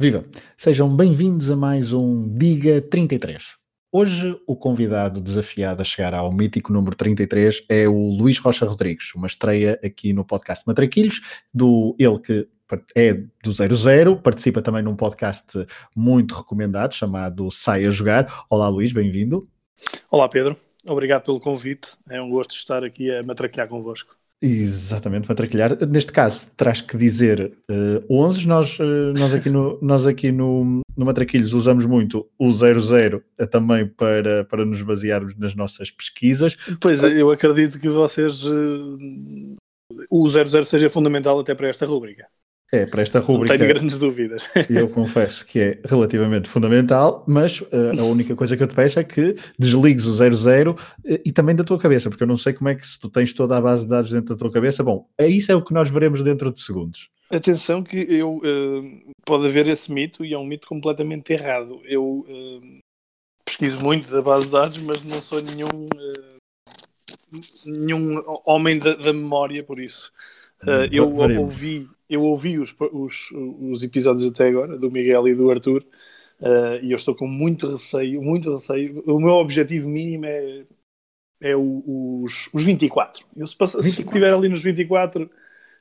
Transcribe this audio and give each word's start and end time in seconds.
Viva! 0.00 0.24
Sejam 0.56 0.88
bem-vindos 0.88 1.50
a 1.50 1.56
mais 1.56 1.92
um 1.92 2.32
Diga 2.32 2.80
33. 2.80 3.56
Hoje 3.90 4.40
o 4.46 4.54
convidado 4.54 5.20
desafiado 5.20 5.82
a 5.82 5.84
chegar 5.84 6.14
ao 6.14 6.30
mítico 6.30 6.72
número 6.72 6.94
33 6.94 7.64
é 7.68 7.88
o 7.88 8.12
Luís 8.12 8.38
Rocha 8.38 8.64
Rodrigues, 8.64 9.12
uma 9.16 9.26
estreia 9.26 9.76
aqui 9.84 10.12
no 10.12 10.24
podcast 10.24 10.64
Matraquilhos, 10.68 11.20
do 11.52 11.96
ele 11.98 12.16
que 12.20 12.48
é 12.94 13.14
do 13.42 13.50
00, 13.50 14.18
participa 14.18 14.62
também 14.62 14.84
num 14.84 14.94
podcast 14.94 15.66
muito 15.96 16.32
recomendado 16.32 16.94
chamado 16.94 17.50
Sai 17.50 17.84
a 17.84 17.90
Jogar. 17.90 18.44
Olá 18.48 18.68
Luís, 18.68 18.92
bem-vindo. 18.92 19.48
Olá 20.08 20.28
Pedro, 20.28 20.56
obrigado 20.86 21.24
pelo 21.24 21.40
convite, 21.40 21.98
é 22.08 22.22
um 22.22 22.30
gosto 22.30 22.52
estar 22.52 22.84
aqui 22.84 23.12
a 23.12 23.24
matraquilhar 23.24 23.66
convosco. 23.66 24.16
Exatamente, 24.40 25.26
para 25.26 25.34
traquilhar. 25.34 25.76
Neste 25.88 26.12
caso, 26.12 26.50
terás 26.56 26.80
que 26.80 26.96
dizer 26.96 27.52
uh, 27.70 28.04
11. 28.08 28.46
Nós, 28.46 28.78
uh, 28.78 29.12
nós 29.18 29.34
aqui, 29.34 29.50
no, 29.50 29.78
nós 29.82 30.06
aqui 30.06 30.30
no, 30.30 30.80
no 30.96 31.04
Matraquilhos 31.04 31.52
usamos 31.52 31.84
muito 31.84 32.28
o 32.38 32.50
00 32.52 33.16
uh, 33.16 33.46
também 33.48 33.86
para, 33.86 34.44
para 34.44 34.64
nos 34.64 34.80
basearmos 34.82 35.36
nas 35.36 35.56
nossas 35.56 35.90
pesquisas. 35.90 36.56
Pois, 36.80 37.02
eu 37.02 37.30
acredito 37.30 37.80
que 37.80 37.88
vocês. 37.88 38.44
Uh, 38.44 39.56
o 40.08 40.28
00 40.28 40.64
seja 40.64 40.88
fundamental 40.88 41.40
até 41.40 41.54
para 41.54 41.68
esta 41.68 41.84
rúbrica. 41.84 42.26
É, 42.70 42.84
para 42.84 43.00
esta 43.00 43.18
rubrica. 43.18 43.54
Não 43.54 43.58
tenho 43.58 43.74
grandes 43.74 43.98
dúvidas. 43.98 44.48
Eu 44.68 44.90
confesso 44.90 45.46
que 45.46 45.58
é 45.58 45.80
relativamente 45.86 46.48
fundamental, 46.48 47.24
mas 47.26 47.60
uh, 47.62 47.98
a 47.98 48.04
única 48.04 48.36
coisa 48.36 48.58
que 48.58 48.62
eu 48.62 48.66
te 48.66 48.74
peço 48.74 49.00
é 49.00 49.04
que 49.04 49.36
desligues 49.58 50.04
o 50.04 50.14
00 50.14 50.72
uh, 50.72 50.76
e 51.24 51.32
também 51.32 51.56
da 51.56 51.64
tua 51.64 51.78
cabeça, 51.78 52.10
porque 52.10 52.22
eu 52.22 52.28
não 52.28 52.36
sei 52.36 52.52
como 52.52 52.68
é 52.68 52.74
que 52.74 52.86
se 52.86 53.00
tu 53.00 53.08
tens 53.08 53.32
toda 53.32 53.56
a 53.56 53.60
base 53.60 53.84
de 53.84 53.88
dados 53.88 54.10
dentro 54.10 54.34
da 54.34 54.38
tua 54.38 54.52
cabeça. 54.52 54.84
Bom, 54.84 55.08
é 55.16 55.26
isso 55.26 55.50
é 55.50 55.54
o 55.54 55.64
que 55.64 55.72
nós 55.72 55.88
veremos 55.88 56.22
dentro 56.22 56.52
de 56.52 56.60
segundos. 56.60 57.08
Atenção 57.30 57.82
que 57.82 57.96
eu 57.96 58.36
uh, 58.36 59.12
pode 59.24 59.46
haver 59.46 59.66
esse 59.66 59.90
mito 59.90 60.22
e 60.22 60.34
é 60.34 60.38
um 60.38 60.44
mito 60.44 60.68
completamente 60.68 61.32
errado. 61.32 61.80
Eu 61.86 62.26
pesquiso 63.46 63.82
muito 63.82 64.10
da 64.10 64.20
base 64.20 64.46
de 64.46 64.52
dados, 64.52 64.78
mas 64.80 65.02
não 65.04 65.20
sou 65.22 65.40
nenhum 65.40 65.88
nenhum 67.64 68.22
homem 68.44 68.78
da, 68.78 68.94
da 68.94 69.12
memória 69.12 69.62
por 69.64 69.80
isso. 69.80 70.12
Uh, 70.62 70.88
eu 70.90 71.08
ouvi, 71.40 71.88
eu 72.08 72.22
ouvi 72.22 72.58
os, 72.58 72.74
os, 72.92 73.30
os, 73.32 73.82
episódios 73.82 74.28
até 74.28 74.48
agora, 74.48 74.76
do 74.76 74.90
Miguel 74.90 75.28
e 75.28 75.34
do 75.34 75.50
Arthur, 75.50 75.84
uh, 76.40 76.82
e 76.82 76.90
eu 76.90 76.96
estou 76.96 77.14
com 77.14 77.28
muito 77.28 77.70
receio, 77.70 78.20
muito 78.20 78.52
receio. 78.52 79.02
O 79.06 79.20
meu 79.20 79.34
objetivo 79.34 79.88
mínimo 79.88 80.26
é, 80.26 80.64
é 81.40 81.56
o, 81.56 82.22
os, 82.24 82.48
os 82.52 82.64
24. 82.64 83.24
Eu, 83.36 83.46
se, 83.46 83.56
passa, 83.56 83.80
24. 83.80 83.94
se 83.94 84.02
estiver 84.02 84.34
ali 84.34 84.48
nos 84.48 84.62
24, 84.62 85.30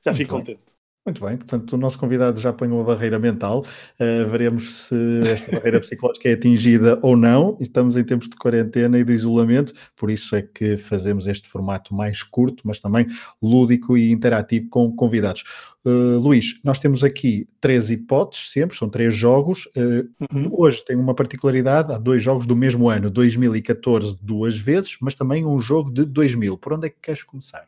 já 0.05 0.13
fico 0.13 0.31
contente. 0.31 0.76
Muito 1.07 1.25
bem, 1.25 1.37
portanto, 1.37 1.71
o 1.71 1.77
nosso 1.77 1.97
convidado 1.97 2.37
já 2.37 2.51
põe 2.51 2.67
uma 2.67 2.83
barreira 2.83 3.17
mental. 3.17 3.65
Uh, 3.97 4.29
veremos 4.29 4.87
se 4.87 5.21
esta 5.31 5.53
barreira 5.53 5.79
psicológica 5.79 6.27
é 6.27 6.33
atingida 6.33 6.99
ou 7.01 7.15
não. 7.15 7.57
Estamos 7.61 7.95
em 7.95 8.03
tempos 8.03 8.27
de 8.27 8.35
quarentena 8.35 8.99
e 8.99 9.05
de 9.05 9.13
isolamento, 9.13 9.73
por 9.95 10.11
isso 10.11 10.35
é 10.35 10.41
que 10.41 10.75
fazemos 10.75 11.25
este 11.25 11.47
formato 11.47 11.95
mais 11.95 12.21
curto, 12.23 12.63
mas 12.67 12.81
também 12.81 13.07
lúdico 13.41 13.97
e 13.97 14.11
interativo 14.11 14.67
com 14.67 14.93
convidados. 14.93 15.45
Uh, 15.85 16.19
Luís, 16.19 16.59
nós 16.61 16.77
temos 16.77 17.05
aqui 17.05 17.47
três 17.61 17.89
hipóteses, 17.89 18.51
sempre, 18.51 18.75
são 18.75 18.89
três 18.89 19.15
jogos. 19.15 19.65
Uh, 19.67 20.09
uhum. 20.29 20.49
Hoje 20.51 20.83
tem 20.83 20.97
uma 20.97 21.15
particularidade: 21.15 21.93
há 21.93 21.97
dois 21.97 22.21
jogos 22.21 22.45
do 22.45 22.53
mesmo 22.53 22.89
ano, 22.89 23.09
2014, 23.09 24.17
duas 24.21 24.57
vezes, 24.57 24.97
mas 25.01 25.15
também 25.15 25.45
um 25.45 25.57
jogo 25.57 25.89
de 25.89 26.03
2000. 26.03 26.57
Por 26.57 26.73
onde 26.73 26.87
é 26.87 26.89
que 26.89 26.97
queres 27.01 27.23
começar? 27.23 27.65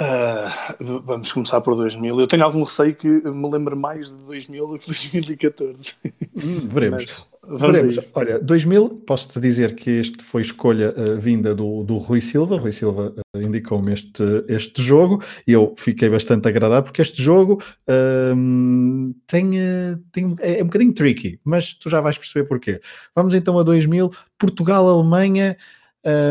Uh, 0.00 1.02
vamos 1.04 1.30
começar 1.30 1.60
por 1.60 1.76
2000. 1.76 2.18
Eu 2.18 2.26
tenho 2.26 2.42
algum 2.42 2.62
receio 2.62 2.94
que 2.94 3.06
me 3.06 3.50
lembre 3.50 3.76
mais 3.76 4.08
de 4.08 4.16
2000 4.24 4.66
do 4.66 4.78
que 4.78 4.86
2014. 4.86 5.94
Hum, 6.42 6.68
veremos. 6.68 7.26
veremos. 7.46 8.10
Olha, 8.14 8.38
2000, 8.38 8.88
posso-te 9.06 9.38
dizer 9.38 9.74
que 9.74 9.90
este 9.90 10.22
foi 10.22 10.40
escolha 10.40 10.94
uh, 10.96 11.20
vinda 11.20 11.54
do, 11.54 11.84
do 11.84 11.98
Rui 11.98 12.22
Silva. 12.22 12.56
Rui 12.56 12.72
Silva 12.72 13.12
uh, 13.36 13.42
indicou-me 13.42 13.92
este, 13.92 14.22
este 14.48 14.80
jogo 14.80 15.22
e 15.46 15.52
eu 15.52 15.74
fiquei 15.76 16.08
bastante 16.08 16.48
agradado 16.48 16.84
porque 16.84 17.02
este 17.02 17.22
jogo 17.22 17.62
tem, 19.26 19.50
tem, 20.12 20.36
é, 20.40 20.60
é 20.60 20.62
um 20.62 20.66
bocadinho 20.66 20.94
tricky, 20.94 21.38
mas 21.44 21.74
tu 21.74 21.90
já 21.90 22.00
vais 22.00 22.16
perceber 22.16 22.48
porquê. 22.48 22.80
Vamos 23.14 23.34
então 23.34 23.58
a 23.58 23.62
2000, 23.62 24.10
Portugal-Alemanha, 24.38 25.58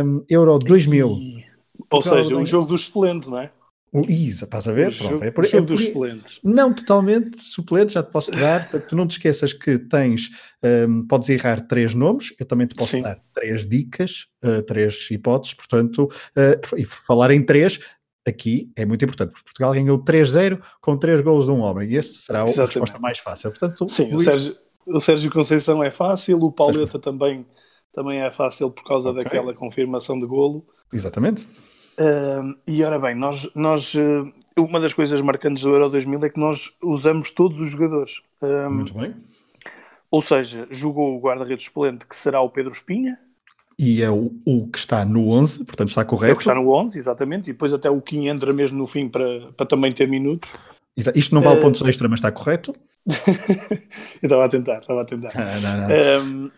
um, 0.03 0.23
Euro 0.27 0.57
2000. 0.57 1.07
E... 1.07 1.45
Ou 1.91 2.01
seja, 2.01 2.35
o 2.35 2.45
jogo 2.45 2.67
dos 2.67 2.85
suplentes, 2.85 3.29
não 3.29 3.39
é? 3.39 3.51
O 3.91 4.01
Isa, 4.07 4.45
estás 4.45 4.67
a 4.67 4.71
ver? 4.71 4.89
O 4.89 4.95
Pronto, 4.95 5.09
jogo, 5.09 5.23
é 5.23 5.31
por, 5.31 5.45
é 5.45 5.61
dos 5.61 5.85
suplentes. 5.85 6.39
Não 6.43 6.73
totalmente 6.73 7.41
suplente, 7.41 7.93
já 7.93 8.03
te 8.03 8.11
posso 8.11 8.31
dar. 8.31 8.69
tu 8.87 8.95
não 8.95 9.07
te 9.07 9.11
esqueças 9.11 9.51
que 9.51 9.79
tens, 9.79 10.29
um, 10.63 11.07
podes 11.07 11.29
errar 11.29 11.61
três 11.61 11.95
nomes, 11.95 12.33
eu 12.39 12.45
também 12.45 12.67
te 12.67 12.75
posso 12.75 12.91
Sim. 12.91 13.01
dar 13.01 13.19
três 13.33 13.67
dicas, 13.67 14.27
uh, 14.43 14.61
três 14.61 15.09
hipóteses, 15.09 15.55
portanto, 15.55 16.03
uh, 16.03 16.77
e 16.77 16.85
falar 16.85 17.31
em 17.31 17.43
três, 17.43 17.79
aqui 18.27 18.71
é 18.75 18.85
muito 18.85 19.03
importante, 19.03 19.31
porque 19.31 19.45
Portugal 19.45 19.73
ganhou 19.73 20.03
3-0 20.03 20.61
com 20.81 20.95
três 20.95 21.21
gols 21.21 21.45
de 21.45 21.51
um 21.51 21.59
homem, 21.59 21.89
e 21.89 21.95
esse 21.95 22.21
será 22.21 22.43
Exatamente. 22.43 22.61
a 22.61 22.65
resposta 22.65 22.99
mais 22.99 23.19
fácil. 23.19 23.49
Portanto, 23.49 23.89
Sim, 23.89 24.11
Luís... 24.11 24.21
o, 24.21 24.25
Sérgio, 24.25 24.55
o 24.85 24.99
Sérgio 24.99 25.31
Conceição 25.31 25.83
é 25.83 25.89
fácil, 25.89 26.37
o 26.39 26.51
Pauleta 26.51 26.99
também, 26.99 27.45
também 27.91 28.21
é 28.21 28.31
fácil 28.31 28.69
por 28.69 28.83
causa 28.83 29.09
okay. 29.09 29.23
daquela 29.23 29.53
confirmação 29.53 30.19
de 30.19 30.27
golo. 30.27 30.63
Exatamente. 30.93 31.45
Uh, 31.99 32.57
e 32.65 32.81
ora 32.81 32.97
bem, 32.97 33.13
nós, 33.13 33.49
nós 33.53 33.93
uh, 33.93 34.31
uma 34.57 34.79
das 34.79 34.93
coisas 34.93 35.19
marcantes 35.19 35.63
do 35.63 35.73
Euro 35.73 35.89
2000 35.89 36.25
é 36.25 36.29
que 36.29 36.39
nós 36.39 36.71
usamos 36.81 37.29
todos 37.31 37.59
os 37.59 37.71
jogadores. 37.71 38.21
Um, 38.41 38.69
Muito 38.69 38.93
bem. 38.93 39.15
Ou 40.09 40.21
seja, 40.21 40.65
jogou 40.71 41.17
o 41.17 41.19
guarda-redes 41.19 41.65
suplente, 41.65 42.07
que 42.07 42.15
será 42.15 42.41
o 42.41 42.49
Pedro 42.49 42.71
Espinha. 42.71 43.19
E 43.77 44.01
é 44.01 44.09
o, 44.09 44.31
o, 44.45 44.67
que 44.67 44.77
está 44.77 45.05
no 45.05 45.29
11, 45.29 45.65
portanto 45.65 45.89
está 45.89 46.03
correto. 46.03 46.31
É 46.31 46.33
o 46.33 46.37
que 46.37 46.41
está 46.41 46.55
no 46.55 46.69
11, 46.73 46.97
exatamente. 46.97 47.49
E 47.49 47.53
depois 47.53 47.73
até 47.73 47.89
o 47.89 48.01
Kim 48.01 48.27
entra 48.27 48.51
mesmo 48.53 48.77
no 48.77 48.87
fim 48.87 49.07
para, 49.07 49.51
para 49.51 49.65
também 49.65 49.91
ter 49.91 50.07
minutos. 50.07 50.49
Isto 51.15 51.35
não 51.35 51.41
vale 51.41 51.59
uh... 51.59 51.61
pontos 51.61 51.81
extra, 51.81 52.07
mas 52.09 52.19
está 52.19 52.31
correto? 52.31 52.75
Eu 54.21 54.27
estava 54.27 54.45
a 54.45 54.49
tentar, 54.49 54.79
estava 54.79 55.01
a 55.01 55.05
tentar. 55.05 55.31
Ah, 55.33 55.59
não, 55.61 55.77
não. 55.87 56.45
Um, 56.45 56.51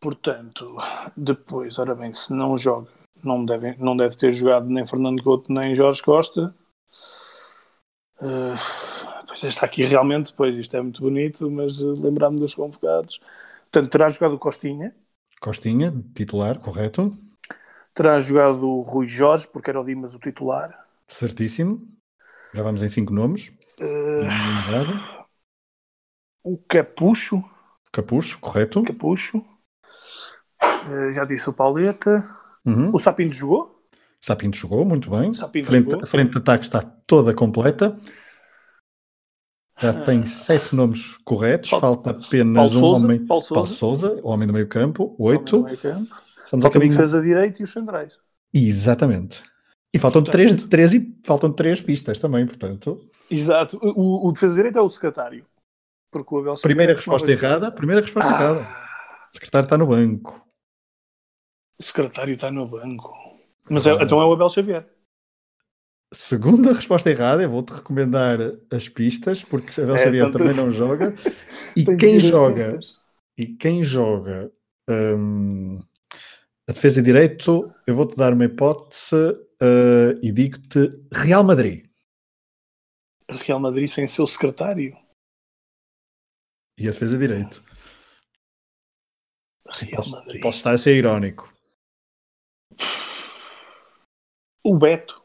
portanto, 0.00 0.76
depois, 1.16 1.78
ora 1.78 1.94
bem, 1.94 2.12
se 2.12 2.32
não 2.32 2.58
joga 2.58 2.88
não 3.26 3.44
deve, 3.44 3.76
não 3.78 3.96
deve 3.96 4.16
ter 4.16 4.32
jogado 4.32 4.66
nem 4.68 4.86
Fernando 4.86 5.22
Couto 5.22 5.52
nem 5.52 5.74
Jorge 5.74 6.02
Costa. 6.02 6.54
Uh, 8.20 8.54
pois 9.26 9.42
está 9.42 9.66
aqui 9.66 9.84
realmente, 9.84 10.32
pois 10.32 10.56
isto 10.56 10.76
é 10.76 10.82
muito 10.82 11.02
bonito, 11.02 11.50
mas 11.50 11.80
uh, 11.80 11.92
lembrar-me 12.00 12.38
dos 12.38 12.54
convocados. 12.54 13.20
Portanto, 13.70 13.90
terá 13.90 14.08
jogado 14.08 14.34
o 14.34 14.38
Costinha. 14.38 14.94
Costinha, 15.40 15.92
titular, 16.14 16.58
correto. 16.58 17.10
Terá 17.92 18.18
jogado 18.20 18.68
o 18.68 18.82
Rui 18.82 19.08
Jorge, 19.08 19.46
porque 19.46 19.70
era 19.70 19.80
o 19.80 19.84
Dimas 19.84 20.14
o 20.14 20.18
titular. 20.18 20.86
Certíssimo. 21.06 21.86
Já 22.52 22.62
vamos 22.62 22.82
em 22.82 22.88
cinco 22.88 23.12
nomes. 23.12 23.52
Uh, 23.80 25.24
o 26.42 26.58
Capucho. 26.68 27.42
Capucho, 27.92 28.38
correto. 28.38 28.82
Capucho. 28.84 29.38
Uh, 30.62 31.12
já 31.12 31.24
disse 31.24 31.50
o 31.50 31.52
Pauleta. 31.52 32.28
Uhum. 32.64 32.90
O 32.94 32.98
Sapinto 32.98 33.34
jogou? 33.34 33.74
Sapinto 34.20 34.56
jogou, 34.56 34.84
muito 34.84 35.10
bem. 35.10 35.32
Sapinto 35.34 35.66
frente, 35.66 35.90
jogou. 35.90 36.04
A 36.04 36.06
frente 36.06 36.30
de 36.32 36.38
ataque 36.38 36.64
está 36.64 36.80
toda 36.80 37.34
completa. 37.34 37.98
Já 39.78 39.90
ah. 39.90 40.04
tem 40.04 40.24
sete 40.24 40.74
nomes 40.74 41.16
corretos, 41.24 41.70
Paulo, 41.70 41.80
falta 41.80 42.10
apenas 42.10 42.54
Paulo 42.54 42.70
um 42.70 42.80
Sousa, 42.80 43.06
homem. 43.06 43.26
Paulo 43.26 43.42
Sousa. 43.42 43.54
Paulo 43.54 43.74
Sousa, 43.74 44.20
o 44.22 44.28
homem 44.28 44.46
do 44.46 44.52
meio 44.52 44.68
campo, 44.68 45.14
oito. 45.18 45.64
Meio 45.64 45.78
campo. 45.78 46.14
Estamos 46.44 46.62
falta 46.62 46.78
a 46.78 46.80
defesa 46.80 47.20
direito 47.20 47.60
e 47.60 47.64
os 47.64 47.72
centrais. 47.72 48.18
Exatamente. 48.52 49.42
E 49.92 49.98
faltam 49.98 50.22
três, 50.22 50.54
três, 50.64 50.94
e 50.94 51.18
faltam 51.22 51.52
três 51.52 51.80
pistas 51.80 52.18
também, 52.18 52.46
portanto. 52.46 52.98
Exato. 53.30 53.78
O, 53.82 54.28
o 54.28 54.32
defesa 54.32 54.54
direito 54.54 54.78
é 54.78 54.82
o 54.82 54.88
secretário. 54.88 55.44
Porque 56.10 56.34
o 56.34 56.38
Abel 56.38 56.54
Primeira 56.54 56.92
resposta 56.92 57.30
errada. 57.30 57.70
Primeira 57.72 58.00
resposta 58.00 58.30
ah. 58.30 58.34
errada. 58.34 58.60
O 58.60 59.34
secretário 59.34 59.66
está 59.66 59.76
no 59.76 59.86
banco. 59.86 60.43
O 61.78 61.82
secretário 61.82 62.34
está 62.34 62.50
no 62.50 62.66
banco. 62.66 63.12
Mas 63.68 63.86
é, 63.86 63.92
então 63.94 64.20
é 64.20 64.24
o 64.24 64.32
Abel 64.32 64.50
Xavier. 64.50 64.88
Segunda 66.12 66.72
resposta 66.72 67.10
errada, 67.10 67.42
eu 67.42 67.50
vou-te 67.50 67.72
recomendar 67.72 68.38
as 68.70 68.88
pistas, 68.88 69.42
porque 69.42 69.68
Abel 69.80 69.96
é, 69.96 70.04
Xavier 70.04 70.30
também 70.30 70.54
não 70.54 70.70
joga. 70.70 71.14
E 71.76 71.84
quem 71.96 72.20
joga, 72.20 72.78
e 73.36 73.48
quem 73.48 73.82
joga 73.82 74.48
a 76.68 76.72
defesa 76.72 77.02
de 77.02 77.06
direito, 77.06 77.74
eu 77.86 77.94
vou-te 77.94 78.16
dar 78.16 78.32
uma 78.32 78.44
hipótese 78.44 79.14
uh, 79.14 80.18
e 80.22 80.30
digo-te 80.30 80.88
Real 81.12 81.42
Madrid. 81.42 81.86
Real 83.28 83.58
Madrid 83.58 83.88
sem 83.88 84.06
seu 84.06 84.26
secretário. 84.26 84.96
E 86.78 86.88
a 86.88 86.90
defesa 86.90 87.16
de 87.16 87.26
direito. 87.26 87.64
Real 89.68 89.96
posso, 89.96 90.10
Madrid. 90.10 90.42
Posso 90.42 90.58
estar 90.58 90.74
a 90.74 90.78
ser 90.78 90.96
irónico. 90.96 91.53
O 94.64 94.78
Beto. 94.78 95.20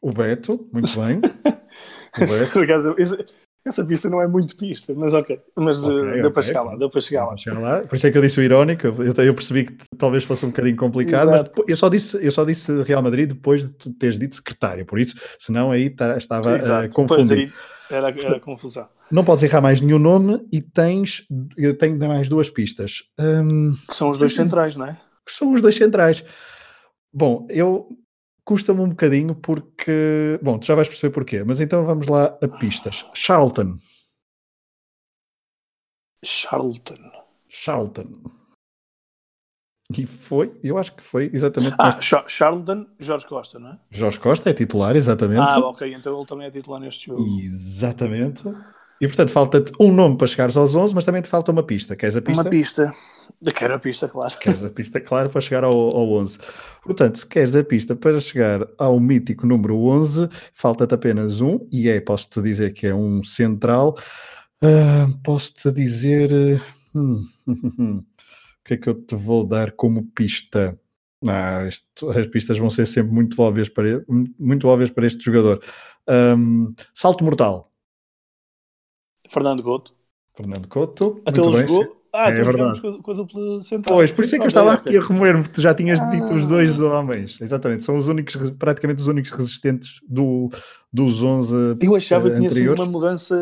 O 0.00 0.12
Beto, 0.12 0.68
muito 0.72 0.88
bem. 1.00 1.20
Beto. 2.16 3.26
essa 3.66 3.84
pista 3.84 4.08
não 4.08 4.22
é 4.22 4.28
muito 4.28 4.56
pista, 4.56 4.94
mas 4.94 5.12
ok. 5.12 5.40
Mas 5.56 5.82
okay, 5.82 5.96
uh, 5.96 6.02
deu 6.02 6.18
okay. 6.20 6.30
para 6.30 6.42
chegar 6.42 6.62
lá, 6.62 6.76
deu 6.76 6.88
para 6.88 7.00
chegar 7.00 7.26
lá. 7.26 7.36
chegar 7.36 7.58
lá. 7.58 7.82
Por 7.88 7.96
isso 7.96 8.06
é 8.06 8.12
que 8.12 8.18
eu 8.18 8.22
disse 8.22 8.38
o 8.38 8.42
irónico, 8.42 8.86
eu, 8.86 9.12
eu 9.12 9.34
percebi 9.34 9.64
que 9.64 9.74
talvez 9.98 10.22
fosse 10.22 10.46
um 10.46 10.50
bocadinho 10.50 10.76
complicado, 10.76 11.28
mas 11.28 11.50
eu 11.66 11.76
só, 11.76 11.88
disse, 11.88 12.24
eu 12.24 12.30
só 12.30 12.44
disse 12.44 12.82
Real 12.84 13.02
Madrid 13.02 13.28
depois 13.30 13.64
de 13.64 13.72
tu 13.72 13.92
teres 13.94 14.16
dito 14.16 14.36
secretário, 14.36 14.86
por 14.86 15.00
isso, 15.00 15.16
senão 15.38 15.72
aí 15.72 15.90
tá, 15.90 16.16
estava 16.16 16.54
a 16.54 16.84
uh, 16.84 16.90
confundir. 16.90 17.52
Era, 17.90 18.08
era 18.08 18.40
confusão. 18.40 18.88
Não 19.10 19.24
podes 19.24 19.44
errar 19.44 19.60
mais 19.60 19.80
nenhum 19.80 19.98
nome 19.98 20.46
e 20.52 20.62
tens, 20.62 21.26
eu 21.56 21.76
tenho 21.76 21.98
mais 21.98 22.28
duas 22.28 22.48
pistas. 22.48 23.02
Um, 23.18 23.74
que 23.88 23.94
são 23.94 24.10
os 24.10 24.18
dois 24.18 24.34
centrais, 24.34 24.76
não 24.76 24.86
é? 24.86 25.00
Que 25.26 25.32
são 25.32 25.52
os 25.52 25.60
dois 25.60 25.74
centrais. 25.74 26.24
Bom, 27.12 27.46
eu 27.50 27.88
custa-me 28.44 28.80
um 28.80 28.88
bocadinho 28.88 29.34
porque. 29.34 30.38
Bom, 30.42 30.58
tu 30.58 30.66
já 30.66 30.74
vais 30.74 30.88
perceber 30.88 31.12
porquê, 31.12 31.42
mas 31.44 31.60
então 31.60 31.84
vamos 31.84 32.06
lá 32.06 32.36
a 32.42 32.48
pistas. 32.48 33.08
Charlton. 33.14 33.78
Charlton. 36.24 37.10
Charlton. 37.48 38.08
E 39.96 40.06
foi, 40.06 40.58
eu 40.62 40.78
acho 40.78 40.94
que 40.94 41.02
foi 41.02 41.30
exatamente. 41.32 41.74
Ah, 41.78 41.94
neste... 41.94 42.16
Charlton, 42.28 42.86
Jorge 42.98 43.26
Costa, 43.26 43.58
não 43.58 43.72
é? 43.72 43.78
Jorge 43.90 44.18
Costa 44.18 44.48
é 44.48 44.54
titular, 44.54 44.96
exatamente. 44.96 45.40
Ah, 45.40 45.58
ok, 45.58 45.92
então 45.92 46.16
ele 46.16 46.26
também 46.26 46.46
é 46.46 46.50
titular 46.50 46.80
neste 46.80 47.06
jogo. 47.06 47.22
Exatamente. 47.40 48.44
E 49.00 49.06
portanto, 49.06 49.30
falta-te 49.30 49.72
um 49.80 49.92
nome 49.92 50.16
para 50.16 50.26
chegares 50.26 50.56
aos 50.56 50.74
11, 50.74 50.94
mas 50.94 51.04
também 51.04 51.20
te 51.20 51.28
falta 51.28 51.50
uma 51.50 51.62
pista. 51.62 51.96
Queres 51.96 52.16
a 52.16 52.22
pista? 52.22 52.42
Uma 52.42 52.50
pista. 52.50 52.92
Quero 53.54 53.74
a 53.74 53.78
pista, 53.78 54.08
claro. 54.08 54.38
Queres 54.38 54.64
a 54.64 54.70
pista, 54.70 55.00
claro, 55.00 55.28
para 55.28 55.40
chegar 55.40 55.64
ao, 55.64 55.72
ao 55.72 56.12
11. 56.12 56.38
Portanto, 56.82 57.18
se 57.18 57.26
queres 57.26 57.54
a 57.56 57.64
pista 57.64 57.96
para 57.96 58.20
chegar 58.20 58.66
ao 58.78 58.98
mítico 59.00 59.46
número 59.46 59.76
11, 59.76 60.28
falta-te 60.52 60.94
apenas 60.94 61.40
um, 61.40 61.66
e 61.72 61.88
é, 61.88 62.00
posso-te 62.00 62.40
dizer 62.40 62.72
que 62.72 62.86
é 62.86 62.94
um 62.94 63.22
central. 63.22 63.96
Uh, 64.62 65.18
posso-te 65.22 65.72
dizer. 65.72 66.62
Hum, 66.94 67.26
o 67.46 68.04
que 68.64 68.74
é 68.74 68.76
que 68.76 68.88
eu 68.88 68.94
te 68.94 69.16
vou 69.16 69.46
dar 69.46 69.72
como 69.72 70.06
pista? 70.14 70.78
Ah, 71.26 71.66
isto, 71.66 72.10
as 72.10 72.26
pistas 72.26 72.58
vão 72.58 72.70
ser 72.70 72.86
sempre 72.86 73.12
muito 73.12 73.40
óbvias 73.40 73.68
para, 73.68 74.04
muito 74.38 74.68
óbvias 74.68 74.90
para 74.90 75.06
este 75.06 75.24
jogador. 75.24 75.60
Um, 76.08 76.74
salto 76.94 77.24
mortal. 77.24 77.73
Fernando 79.28 79.62
Couto. 79.62 79.92
Fernando 80.36 80.68
Couto. 80.68 81.22
Até 81.24 81.40
ele 81.40 81.60
jogou. 81.60 82.04
Ah, 82.14 82.28
é 82.28 82.32
verdade. 82.32 82.80
Com 82.80 82.88
a, 82.88 83.02
com 83.02 83.10
a 83.10 83.14
dupla 83.14 83.62
central. 83.64 83.96
Pois, 83.96 84.12
por 84.12 84.24
isso 84.24 84.36
é 84.36 84.38
que 84.38 84.44
eu 84.44 84.48
estava 84.48 84.72
aqui 84.74 84.96
a 84.96 85.00
remoer-me. 85.02 85.48
Tu 85.48 85.60
já 85.60 85.74
tinhas 85.74 86.00
ah. 86.00 86.10
dito 86.10 86.32
os 86.32 86.46
dois 86.46 86.80
homens. 86.80 87.40
Exatamente. 87.40 87.82
São 87.82 87.96
os 87.96 88.06
únicos, 88.06 88.36
praticamente 88.50 89.00
os 89.00 89.08
únicos 89.08 89.32
resistentes 89.32 90.00
do, 90.08 90.48
dos 90.92 91.24
11 91.24 91.78
Eu 91.80 91.96
achava 91.96 92.30
que 92.30 92.36
tinha 92.36 92.50
sido 92.50 92.74
uma 92.74 92.86
mudança 92.86 93.34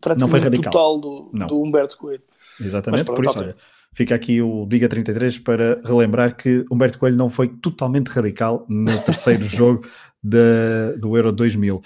praticamente 0.00 0.20
não 0.20 0.28
foi 0.28 0.40
radical. 0.40 0.72
total 0.72 0.98
do, 0.98 1.30
não. 1.34 1.46
do 1.46 1.62
Humberto 1.62 1.98
Coelho. 1.98 2.22
Exatamente, 2.58 3.04
por 3.04 3.24
isso, 3.24 3.38
olha, 3.38 3.52
fica 3.92 4.14
aqui 4.14 4.40
o 4.42 4.66
Diga 4.66 4.88
33 4.88 5.38
para 5.38 5.80
relembrar 5.84 6.34
que 6.34 6.64
Humberto 6.70 6.98
Coelho 6.98 7.16
não 7.16 7.28
foi 7.28 7.48
totalmente 7.48 8.08
radical 8.08 8.64
no 8.68 8.98
terceiro 9.02 9.44
jogo 9.46 9.86
do 10.22 11.16
Euro 11.16 11.30
2000. 11.30 11.76
Uh, 11.76 11.82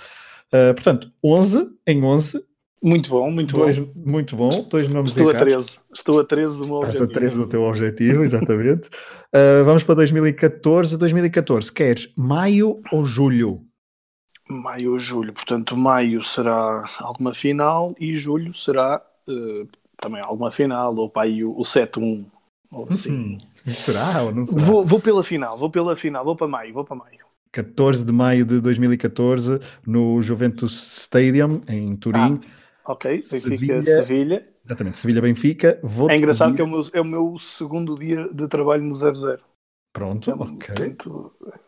ah, 0.52 0.74
portanto, 0.74 1.10
11 1.22 1.68
em 1.86 2.02
11 2.02 2.42
muito 2.82 3.10
bom, 3.10 3.30
muito 3.30 3.56
dois, 3.56 3.78
bom. 3.78 3.92
Muito 3.94 4.36
bom, 4.36 4.50
dois 4.68 4.88
nomes 4.88 5.12
Estou 5.12 5.30
a 5.30 5.34
13. 5.34 5.78
Estou 5.94 6.20
a 6.20 6.24
13 6.24 6.58
do 6.58 6.66
meu 6.66 6.80
Estás 6.80 7.00
objetivo. 7.00 7.04
a 7.04 7.20
13 7.20 7.38
do 7.38 7.46
teu 7.46 7.62
objetivo, 7.62 8.24
exatamente. 8.24 8.88
uh, 8.88 9.64
vamos 9.64 9.84
para 9.84 9.94
2014. 9.96 10.96
2014, 10.96 11.72
queres 11.72 12.12
maio 12.16 12.80
ou 12.90 13.04
julho? 13.04 13.62
Maio 14.48 14.92
ou 14.92 14.98
julho. 14.98 15.32
Portanto, 15.32 15.76
maio 15.76 16.24
será 16.24 16.84
alguma 16.98 17.32
final 17.32 17.94
e 18.00 18.16
julho 18.16 18.52
será 18.52 19.00
uh, 19.28 19.68
também 20.00 20.20
alguma 20.24 20.50
final, 20.50 20.96
ou 20.96 21.08
para 21.08 21.22
aí 21.22 21.44
o, 21.44 21.52
o 21.52 21.62
7-1. 21.62 22.26
Ou 22.72 22.88
assim. 22.90 23.12
Hum, 23.12 23.38
será 23.68 24.22
ou 24.22 24.34
não 24.34 24.44
será? 24.44 24.64
Vou, 24.64 24.84
vou 24.84 24.98
pela 24.98 25.22
final, 25.22 25.56
vou 25.56 25.70
pela 25.70 25.94
final, 25.94 26.24
vou 26.24 26.34
para 26.34 26.48
maio, 26.48 26.74
vou 26.74 26.84
para 26.84 26.96
maio. 26.96 27.22
14 27.52 28.04
de 28.04 28.10
maio 28.10 28.46
de 28.46 28.60
2014 28.60 29.60
no 29.86 30.20
Juventus 30.22 31.02
Stadium 31.02 31.60
em 31.68 31.94
Turim. 31.94 32.40
Ah 32.42 32.61
Ok, 32.84 33.10
Benfica, 33.30 33.82
Sevilha. 33.82 34.46
Exatamente, 34.64 34.98
Sevilha-Benfica. 34.98 35.80
É 36.08 36.16
engraçado 36.16 36.52
pedir... 36.52 36.56
que 36.56 36.62
é 36.62 36.64
o, 36.64 36.68
meu, 36.68 36.86
é 36.92 37.00
o, 37.00 37.04
meu, 37.04 37.38
segundo 37.38 37.98
dia 37.98 38.28
de 38.32 38.48
trabalho 38.48 38.82
no 38.82 38.94
0-0. 38.94 39.38
Pronto, 39.92 40.30
então, 40.30 40.54
ok. 40.54 40.96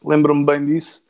Lembro-me 0.05 0.45
bem 0.45 0.65
disso. 0.65 1.03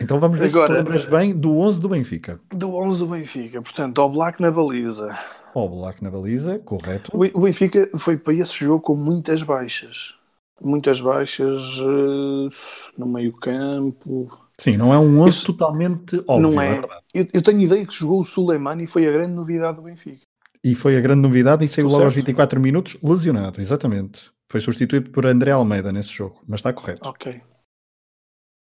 Então 0.00 0.18
vamos 0.18 0.38
ver 0.38 0.48
Agora, 0.48 0.66
se 0.66 0.72
tu 0.72 0.76
lembras 0.76 1.04
bem 1.04 1.34
do 1.34 1.58
11 1.58 1.80
do 1.80 1.88
Benfica. 1.88 2.40
Do 2.50 2.74
11 2.74 2.98
do 3.00 3.06
Benfica, 3.10 3.62
portanto, 3.62 4.00
ao 4.00 4.10
Black 4.10 4.40
na 4.40 4.50
baliza. 4.50 5.16
Black 5.54 6.02
na 6.02 6.10
baliza, 6.10 6.58
correto. 6.58 7.10
O 7.12 7.40
Benfica 7.40 7.88
foi 7.96 8.16
para 8.16 8.34
esse 8.34 8.64
jogo 8.64 8.80
com 8.80 8.96
muitas 8.96 9.42
baixas. 9.42 10.14
Muitas 10.60 11.00
baixas 11.00 11.60
uh, 11.78 12.50
no 12.96 13.06
meio 13.06 13.32
campo, 13.32 14.28
Sim, 14.60 14.76
não 14.76 14.94
é 14.94 14.98
um 14.98 15.20
11 15.20 15.36
Isso, 15.36 15.46
totalmente 15.46 16.16
óbvio. 16.26 16.52
Não 16.52 16.60
é. 16.60 16.76
é 16.76 16.82
eu, 17.12 17.26
eu, 17.32 17.42
tenho 17.42 17.60
ideia 17.60 17.84
que 17.86 17.94
jogou 17.94 18.20
o 18.20 18.24
Suleimani 18.24 18.84
e 18.84 18.86
foi 18.86 19.06
a 19.06 19.12
grande 19.12 19.34
novidade 19.34 19.76
do 19.76 19.82
Benfica. 19.82 20.24
E 20.62 20.74
foi 20.74 20.96
a 20.96 21.00
grande 21.00 21.20
novidade 21.20 21.64
e 21.64 21.68
saiu 21.68 21.88
logo 21.88 22.04
aos 22.04 22.14
24 22.14 22.58
minutos 22.60 22.96
lesionado, 23.02 23.60
exatamente. 23.60 24.30
Foi 24.48 24.60
substituído 24.60 25.10
por 25.10 25.26
André 25.26 25.50
Almeida 25.50 25.92
nesse 25.92 26.10
jogo, 26.10 26.40
mas 26.46 26.60
está 26.60 26.72
correto. 26.72 27.08
Ok. 27.08 27.42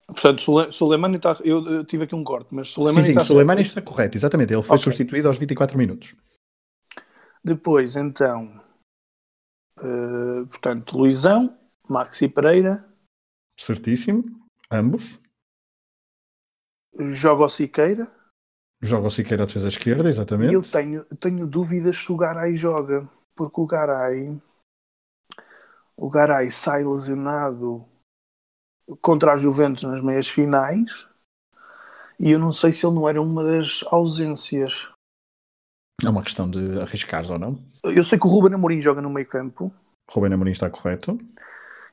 Portanto, 0.07 0.41
Sule, 0.41 0.73
Suleimani 0.73 1.17
está. 1.17 1.37
Eu, 1.43 1.65
eu, 1.67 1.85
tive 1.85 2.05
aqui 2.05 2.15
um 2.15 2.23
corte, 2.23 2.49
mas 2.51 2.71
Suleimani 2.71 3.07
sim, 3.07 3.13
sim, 3.13 3.19
está. 3.19 3.25
Suleimani 3.25 3.63
está 3.63 3.83
correto, 3.83 4.17
exatamente. 4.17 4.53
Ele 4.53 4.63
foi 4.63 4.77
okay. 4.77 4.85
substituído 4.85 5.29
aos 5.29 5.39
24 5.39 5.77
minutos. 5.77 6.15
Depois, 7.43 7.97
então. 7.97 8.61
Uh, 9.79 10.47
portanto, 10.47 10.97
Luizão, 10.97 11.57
Maxi 11.89 12.29
Pereira. 12.29 12.85
Certíssimo. 13.59 14.25
Ambos. 14.71 15.19
Joga 16.99 17.45
o 17.45 17.49
Siqueira. 17.49 18.11
Joga 18.83 19.09
o 19.09 19.11
Siqueira 19.11 19.45
a 19.45 19.47
defesa 19.47 19.69
esquerda, 19.69 20.09
exatamente. 20.09 20.51
E 20.51 20.55
eu 20.55 20.63
tenho, 20.63 21.05
tenho 21.17 21.47
dúvidas 21.47 21.97
se 21.97 22.13
o 22.13 22.17
Garay 22.17 22.55
joga, 22.55 23.09
porque 23.35 23.61
o 23.61 23.67
Garay 23.67 24.41
o 25.97 26.11
Garay 26.11 26.51
sai 26.51 26.85
lesionado 26.85 27.87
contra 29.01 29.33
a 29.33 29.37
Juventus 29.37 29.85
nas 29.85 30.03
meias 30.03 30.29
finais 30.29 31.09
e 32.21 32.31
eu 32.31 32.39
não 32.39 32.53
sei 32.53 32.73
se 32.73 32.87
ele 32.87 32.95
não 32.95 33.09
era 33.09 33.21
uma 33.21 33.43
das 33.43 33.83
ausências. 33.87 34.89
É 36.03 36.09
uma 36.09 36.23
questão 36.23 36.51
de 36.51 36.81
arriscar 36.81 37.31
ou 37.31 37.39
não. 37.39 37.59
Eu 37.85 38.05
sei 38.05 38.19
que 38.19 38.27
o 38.27 38.31
Ruben 38.31 38.55
Amorim 38.55 38.81
joga 38.81 39.01
no 39.01 39.11
meio 39.11 39.29
campo. 39.29 39.73
Ruben 40.11 40.33
Amorim 40.33 40.53
está 40.53 40.69
correto. 40.71 41.19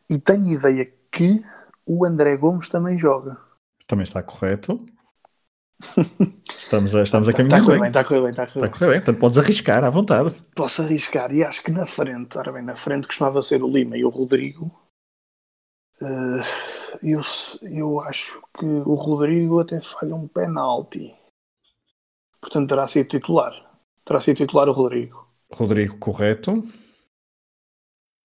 E 0.09 0.19
tenho 0.19 0.47
ideia 0.47 0.85
que 1.09 1.43
o 1.85 2.05
André 2.05 2.35
Gomes 2.35 2.67
também 2.67 2.97
joga. 2.97 3.37
Também 3.87 4.03
está 4.03 4.21
correto. 4.21 4.85
Estamos 6.49 6.95
a, 6.95 7.03
estamos 7.03 7.29
a 7.29 7.33
caminhar. 7.33 7.61
Está 7.61 7.73
a 7.73 7.79
bem, 7.79 7.87
está 7.87 7.99
a 7.99 8.05
correr 8.05 8.21
bem. 8.21 8.29
Está 8.29 8.43
a 8.43 8.47
correr, 8.47 8.65
está 8.65 8.65
a 8.65 8.79
correr 8.79 8.91
bem. 8.91 8.99
Portanto, 8.99 9.19
podes 9.19 9.37
arriscar 9.37 9.83
à 9.83 9.89
vontade. 9.89 10.33
Posso 10.55 10.81
arriscar. 10.81 11.33
E 11.33 11.43
acho 11.43 11.63
que 11.63 11.71
na 11.71 11.85
frente, 11.85 12.37
ora 12.37 12.51
bem, 12.51 12.63
na 12.63 12.75
frente 12.75 13.07
costumava 13.07 13.41
ser 13.41 13.63
o 13.63 13.67
Lima 13.67 13.97
e 13.97 14.05
o 14.05 14.09
Rodrigo. 14.09 14.71
Uh, 16.01 16.41
eu, 17.01 17.21
eu 17.61 18.01
acho 18.01 18.41
que 18.57 18.65
o 18.65 18.93
Rodrigo 18.95 19.59
até 19.59 19.81
falha 19.81 20.15
um 20.15 20.27
penalti. 20.27 21.13
Portanto, 22.41 22.69
terá 22.69 22.87
sido 22.87 23.07
titular. 23.07 23.53
Terá 24.05 24.19
sido 24.19 24.37
titular 24.37 24.67
o 24.67 24.73
Rodrigo. 24.73 25.27
Rodrigo, 25.51 25.97
correto. 25.97 26.63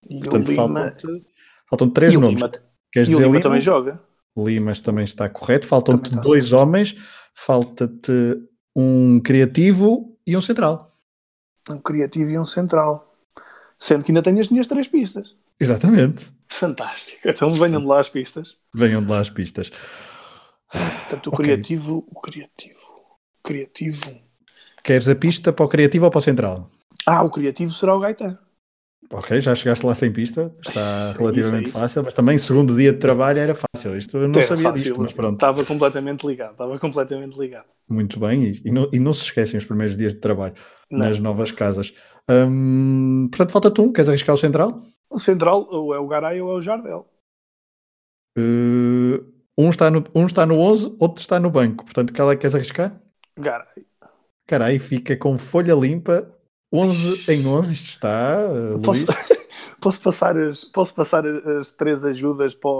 E 0.09 0.19
Portanto, 0.21 0.49
Lima... 0.49 0.67
faltam-te 0.67 1.26
faltam 1.69 1.90
três 1.90 2.14
nomes. 2.14 2.40
Lima... 2.40 2.52
Queres 2.90 3.09
e 3.09 3.12
dizer 3.12 3.25
o 3.25 3.26
Lima, 3.26 3.38
Lima 3.38 3.43
também 3.43 3.61
joga. 3.61 4.00
Limas 4.37 4.81
também 4.81 5.05
está 5.05 5.28
correto. 5.28 5.67
Faltam-te 5.67 6.14
dois 6.17 6.49
certo. 6.49 6.61
homens, 6.61 6.97
falta-te 7.38 8.37
um 8.75 9.21
criativo 9.21 10.18
e 10.26 10.37
um 10.37 10.42
central. 10.42 10.90
Um 11.71 11.78
criativo 11.78 12.30
e 12.30 12.38
um 12.38 12.45
central. 12.45 13.14
Sendo 13.78 14.02
que 14.02 14.11
ainda 14.11 14.23
tenho 14.23 14.40
as 14.40 14.49
minhas 14.49 14.66
três 14.66 14.88
pistas. 14.88 15.37
Exatamente. 15.61 16.30
Fantástico. 16.49 17.28
Então 17.28 17.49
venham 17.50 17.80
de 17.80 17.87
lá 17.87 18.00
as 18.00 18.09
pistas. 18.09 18.57
Venham 18.75 19.00
de 19.00 19.09
lá 19.09 19.21
as 19.21 19.30
pistas. 19.30 19.71
Portanto, 20.71 21.28
o 21.28 21.35
okay. 21.35 21.45
criativo, 21.45 22.04
o 22.11 22.21
criativo, 22.21 22.80
o 22.80 23.42
criativo. 23.42 24.21
Queres 24.83 25.09
a 25.09 25.14
pista 25.14 25.52
para 25.52 25.64
o 25.64 25.68
criativo 25.68 26.07
ou 26.07 26.11
para 26.11 26.18
o 26.18 26.23
central? 26.23 26.68
Ah, 27.07 27.23
o 27.23 27.30
criativo 27.30 27.73
será 27.73 27.95
o 27.95 28.00
Gaetan. 28.00 28.37
Ok, 29.11 29.41
já 29.41 29.55
chegaste 29.55 29.87
lá 29.87 29.95
sem 29.95 30.12
pista, 30.12 30.53
está 30.61 31.12
relativamente 31.19 31.69
isso, 31.69 31.79
é 31.79 31.81
fácil, 31.81 32.03
mas 32.05 32.12
também 32.12 32.37
segundo 32.37 32.77
dia 32.77 32.93
de 32.93 32.99
trabalho 32.99 33.38
era 33.38 33.55
fácil. 33.55 33.97
Isto 33.97 34.19
eu 34.19 34.29
não 34.29 34.43
sabia 34.43 34.65
fácil, 34.65 34.85
disto, 34.85 35.00
mas 35.00 35.12
pronto. 35.15 35.35
Estava 35.35 35.65
completamente 35.65 36.27
ligado, 36.27 36.53
estava 36.53 36.79
completamente 36.79 37.38
ligado. 37.38 37.67
Muito 37.88 38.21
bem, 38.21 38.45
e, 38.45 38.62
e, 38.67 38.71
não, 38.71 38.91
e 38.93 38.99
não, 38.99 39.15
se 39.15 39.23
esquecem 39.23 39.57
os 39.57 39.65
primeiros 39.65 39.97
dias 39.97 40.12
de 40.12 40.21
trabalho 40.21 40.55
não. 40.91 40.99
nas 40.99 41.19
novas 41.19 41.50
casas. 41.50 41.95
Hum, 42.29 43.29
portanto, 43.31 43.50
falta-te 43.53 43.81
um, 43.81 43.91
queres 43.91 44.11
arriscar 44.11 44.35
o 44.35 44.38
central? 44.38 44.83
O 45.09 45.19
central 45.19 45.67
ou 45.71 45.95
é 45.95 45.99
o 45.99 46.07
Garay 46.07 46.43
ou 46.43 46.53
é 46.53 46.55
o 46.57 46.61
Jardel. 46.61 47.07
Uh, 48.37 49.25
um, 49.57 49.71
está 49.71 49.91
no, 49.91 50.05
um 50.15 50.27
está 50.27 50.45
no 50.45 50.59
11, 50.59 50.97
outro 51.00 51.23
está 51.23 51.41
no 51.41 51.50
banco, 51.50 51.85
portanto, 51.85 52.12
qual 52.15 52.31
é 52.31 52.37
que 52.37 52.43
queres 52.43 52.55
arriscar? 52.55 53.00
Garay. 53.38 53.87
Carai, 54.47 54.79
fica 54.79 55.17
com 55.17 55.37
folha 55.38 55.75
limpa, 55.75 56.31
11 56.73 57.31
em 57.33 57.47
11, 57.47 57.75
isto 57.75 57.89
está. 57.91 58.39
Uh, 58.47 58.81
posso, 58.81 59.07
posso, 59.81 60.01
passar 60.01 60.37
as, 60.37 60.65
posso 60.65 60.95
passar 60.95 61.25
as 61.27 61.71
três 61.73 62.05
ajudas 62.05 62.55
para, 62.55 62.71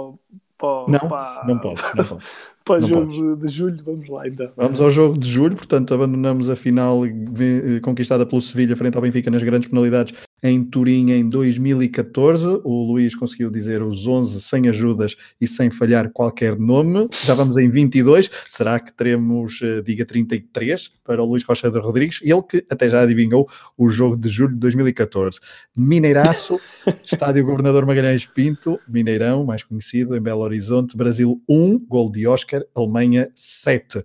para, 0.57 0.85
não, 0.87 1.09
para, 1.09 1.43
não 1.45 1.59
posso, 1.59 1.97
não 1.97 2.05
posso. 2.05 2.27
para 2.69 2.83
o 2.83 2.87
jogo 2.87 3.35
de 3.35 3.47
julho, 3.47 3.79
vamos 3.83 4.07
lá 4.07 4.27
então. 4.27 4.51
Vamos 4.55 4.79
ao 4.79 4.91
jogo 4.91 5.17
de 5.17 5.27
julho, 5.27 5.55
portanto, 5.55 5.91
abandonamos 5.91 6.51
a 6.51 6.55
final 6.55 7.03
eh, 7.03 7.79
conquistada 7.81 8.27
pelo 8.27 8.39
Sevilha 8.39 8.75
frente 8.75 8.95
ao 8.95 9.01
Benfica 9.01 9.31
nas 9.31 9.41
grandes 9.41 9.67
penalidades 9.67 10.13
em 10.43 10.63
Turim 10.63 11.11
em 11.11 11.27
2014. 11.27 12.61
O 12.63 12.91
Luís 12.91 13.15
conseguiu 13.15 13.49
dizer 13.49 13.81
os 13.81 14.07
11 14.07 14.41
sem 14.41 14.67
ajudas 14.69 15.15
e 15.39 15.47
sem 15.47 15.69
falhar 15.69 16.11
qualquer 16.11 16.57
nome. 16.57 17.07
Já 17.23 17.33
vamos 17.33 17.57
em 17.57 17.69
22. 17.69 18.29
Será 18.47 18.79
que 18.79 18.93
teremos, 18.93 19.59
uh, 19.61 19.81
diga 19.83 20.05
33 20.05 20.91
para 21.03 21.21
o 21.21 21.25
Luís 21.25 21.43
Rocha 21.43 21.69
de 21.69 21.79
Rodrigues? 21.79 22.19
Ele 22.23 22.41
que 22.43 22.65
até 22.69 22.89
já 22.89 23.01
adivinhou 23.01 23.49
o 23.77 23.89
jogo 23.89 24.15
de 24.15 24.29
julho 24.29 24.53
de 24.53 24.59
2014. 24.59 25.39
Mineiraço, 25.75 26.59
Estádio 27.05 27.45
Governador 27.45 27.85
Magalhães 27.85 28.25
Pinto, 28.25 28.79
Mineirão, 28.87 29.43
mais 29.43 29.63
conhecido, 29.63 30.15
em 30.15 30.21
Belo 30.21 30.41
Horizonte, 30.41 30.95
Brasil 30.95 31.41
1, 31.47 31.79
gol 31.87 32.11
de 32.11 32.27
Oscar, 32.27 32.58
Alemanha 32.75 33.31
7. 33.35 34.03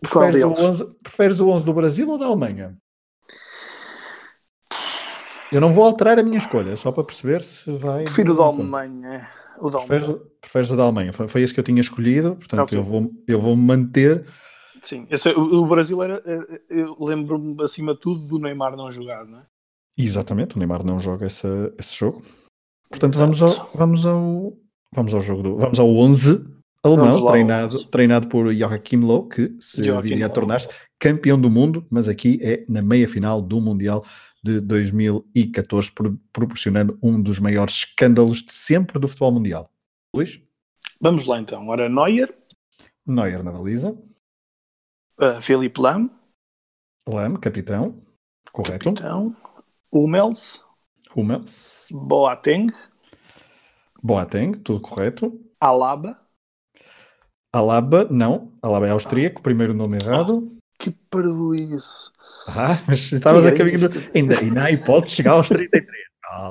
Preferes 0.00 0.44
o, 0.44 0.48
11, 0.48 0.84
preferes 1.02 1.40
o 1.40 1.48
11 1.48 1.66
do 1.66 1.72
Brasil 1.72 2.08
ou 2.08 2.18
da 2.18 2.26
Alemanha? 2.26 2.76
Eu 5.50 5.60
não 5.60 5.72
vou 5.72 5.84
alterar 5.84 6.18
a 6.18 6.22
minha 6.22 6.38
escolha, 6.38 6.76
só 6.76 6.90
para 6.90 7.04
perceber 7.04 7.42
se 7.42 7.70
vai. 7.70 8.04
Prefiro 8.04 8.32
o 8.32 8.36
da 8.36 8.44
Alemanha. 8.44 9.28
O 9.58 9.70
da 9.70 9.78
preferes, 9.78 10.16
preferes 10.40 10.70
o 10.70 10.76
da 10.76 10.82
Alemanha? 10.82 11.12
Foi, 11.12 11.42
esse 11.42 11.54
que 11.54 11.60
eu 11.60 11.64
tinha 11.64 11.80
escolhido, 11.80 12.34
portanto 12.36 12.64
okay. 12.64 12.78
eu, 12.78 12.82
vou, 12.82 13.04
eu 13.26 13.40
vou 13.40 13.56
manter. 13.56 14.26
Sim, 14.82 15.06
esse, 15.10 15.30
o, 15.30 15.62
o 15.62 15.66
Brasil 15.66 16.02
era. 16.02 16.22
Eu 16.68 16.96
lembro-me 17.00 17.62
acima 17.62 17.94
de 17.94 18.00
tudo 18.00 18.26
do 18.26 18.38
Neymar 18.38 18.76
não 18.76 18.90
jogar, 18.90 19.24
não 19.24 19.38
é? 19.38 19.46
Exatamente, 19.96 20.56
o 20.56 20.58
Neymar 20.58 20.84
não 20.84 21.00
joga 21.00 21.26
esse, 21.26 21.46
esse 21.78 21.96
jogo. 21.96 22.20
Portanto, 22.90 23.16
vamos 23.16 23.40
ao, 23.40 23.70
vamos 23.74 24.04
ao. 24.04 24.52
Vamos 24.92 25.14
ao 25.14 25.22
jogo 25.22 25.42
do. 25.42 25.56
Vamos 25.56 25.78
ao 25.78 25.88
11 25.88 26.53
alemão, 26.84 27.26
treinado, 27.26 27.84
treinado 27.86 28.28
por 28.28 28.54
Joachim 28.54 28.98
Low, 28.98 29.28
que 29.28 29.56
se 29.60 29.82
Joachim 29.82 30.10
viria 30.10 30.26
a 30.26 30.28
tornar-se 30.28 30.68
campeão 30.98 31.40
do 31.40 31.50
mundo, 31.50 31.86
mas 31.90 32.08
aqui 32.08 32.38
é 32.42 32.64
na 32.68 32.82
meia 32.82 33.08
final 33.08 33.40
do 33.40 33.60
Mundial 33.60 34.04
de 34.42 34.60
2014, 34.60 35.90
proporcionando 36.30 36.98
um 37.02 37.20
dos 37.20 37.38
maiores 37.38 37.76
escândalos 37.76 38.42
de 38.42 38.52
sempre 38.52 38.98
do 38.98 39.08
futebol 39.08 39.32
mundial. 39.32 39.70
Luís? 40.14 40.42
Vamos 41.00 41.26
lá 41.26 41.40
então. 41.40 41.66
Ora, 41.68 41.88
Neuer. 41.88 42.34
Neuer 43.06 43.42
na 43.42 43.50
baliza. 43.50 43.96
Uh, 45.18 45.40
Felipe 45.40 45.80
Lam. 45.80 46.10
Lam, 47.08 47.36
capitão. 47.36 47.96
Correto. 48.52 48.92
Capitão. 48.92 49.34
Hummels. 49.90 50.62
Hummels. 51.16 51.88
Boateng. 51.90 52.70
Boateng, 54.02 54.52
tudo 54.58 54.80
correto. 54.80 55.40
Alaba. 55.58 56.23
Alaba, 57.54 58.08
não. 58.10 58.50
Alaba 58.60 58.88
é 58.88 58.90
austríaco, 58.90 59.40
primeiro 59.40 59.72
nome 59.72 59.96
errado. 59.98 60.42
Oh, 60.44 60.58
que 60.76 60.90
parvoíce. 61.08 62.10
Ah, 62.48 62.80
mas 62.88 63.12
estavas 63.12 63.46
a 63.46 63.52
caminho. 63.52 63.88
Do... 63.88 64.02
Ainda, 64.12 64.36
ainda 64.40 64.64
há 64.64 64.72
hipótese 64.72 65.14
chegar 65.14 65.32
aos 65.32 65.46
33. 65.48 65.86
Oh. 66.36 66.50